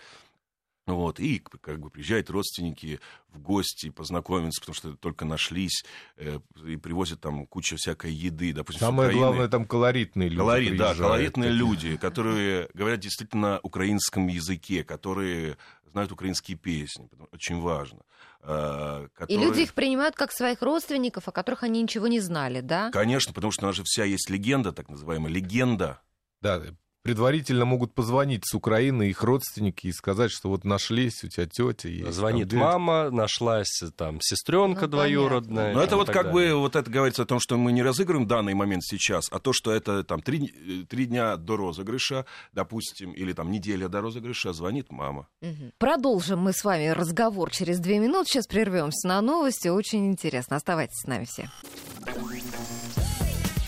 вот, 0.86 1.18
и 1.18 1.38
как 1.38 1.80
бы 1.80 1.88
приезжают 1.88 2.28
родственники 2.28 3.00
в 3.28 3.38
гости, 3.38 3.88
познакомиться, 3.88 4.60
потому 4.60 4.74
что 4.74 4.96
только 4.96 5.24
нашлись, 5.24 5.84
э, 6.16 6.40
и 6.66 6.76
привозят 6.76 7.20
там 7.20 7.46
кучу 7.46 7.76
всякой 7.76 8.12
еды. 8.12 8.52
Допустим, 8.52 8.80
Самое 8.80 9.12
главное, 9.12 9.48
там 9.48 9.64
колоритные 9.64 10.28
люди 10.28 10.38
Колорит, 10.38 10.76
да, 10.76 10.94
колоритные 10.94 11.50
такие. 11.50 11.58
люди, 11.58 11.96
которые 11.96 12.68
говорят 12.74 13.00
действительно 13.00 13.52
на 13.52 13.60
украинском 13.62 14.26
языке, 14.26 14.84
которые 14.84 15.56
знают 15.90 16.12
украинские 16.12 16.58
песни, 16.58 17.08
очень 17.32 17.60
важно. 17.60 18.00
Э, 18.42 19.08
которые... 19.14 19.38
И 19.38 19.42
люди 19.42 19.60
их 19.60 19.72
принимают 19.72 20.16
как 20.16 20.32
своих 20.32 20.60
родственников, 20.60 21.28
о 21.28 21.32
которых 21.32 21.62
они 21.62 21.80
ничего 21.80 22.08
не 22.08 22.20
знали, 22.20 22.60
да? 22.60 22.90
Конечно, 22.90 23.32
потому 23.32 23.52
что 23.52 23.64
у 23.64 23.68
нас 23.68 23.76
же 23.76 23.84
вся 23.86 24.04
есть 24.04 24.28
легенда, 24.28 24.72
так 24.72 24.90
называемая 24.90 25.32
легенда. 25.32 26.00
Да, 26.42 26.60
предварительно 27.04 27.66
могут 27.66 27.92
позвонить 27.92 28.44
с 28.46 28.54
Украины 28.54 29.10
их 29.10 29.22
родственники 29.22 29.86
и 29.86 29.92
сказать, 29.92 30.30
что 30.30 30.48
вот 30.48 30.64
нашлись 30.64 31.22
у 31.22 31.28
тебя 31.28 31.46
тетя. 31.46 31.88
Есть, 31.88 32.12
Звонит 32.14 32.48
там, 32.48 32.60
мама, 32.60 33.10
нашлась 33.10 33.82
там 33.94 34.20
сестренка 34.22 34.86
ну, 34.86 34.88
двоюродная. 34.88 35.74
Но 35.74 35.82
это 35.82 35.96
вот 35.96 36.08
как 36.08 36.32
далее. 36.32 36.54
бы 36.54 36.60
вот 36.60 36.76
это 36.76 36.90
говорится 36.90 37.22
о 37.22 37.26
том, 37.26 37.40
что 37.40 37.58
мы 37.58 37.72
не 37.72 37.82
разыгрываем 37.82 38.24
в 38.24 38.28
данный 38.28 38.54
момент 38.54 38.82
сейчас, 38.84 39.26
а 39.30 39.38
то, 39.38 39.52
что 39.52 39.70
это 39.70 40.02
там 40.02 40.22
три, 40.22 40.48
три 40.88 41.04
дня 41.04 41.36
до 41.36 41.58
розыгрыша, 41.58 42.24
допустим, 42.54 43.12
или 43.12 43.34
там 43.34 43.50
неделя 43.50 43.88
до 43.88 44.00
розыгрыша, 44.00 44.54
звонит 44.54 44.90
мама. 44.90 45.28
Угу. 45.42 45.72
Продолжим 45.76 46.40
мы 46.40 46.54
с 46.54 46.64
вами 46.64 46.88
разговор 46.88 47.50
через 47.50 47.80
две 47.80 47.98
минуты. 47.98 48.30
Сейчас 48.30 48.46
прервемся 48.46 49.08
на 49.08 49.20
новости. 49.20 49.68
Очень 49.68 50.06
интересно. 50.06 50.56
Оставайтесь 50.56 51.02
с 51.02 51.06
нами 51.06 51.26
все. 51.26 51.50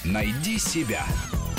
Найди 0.07 0.59
себя. 0.59 1.05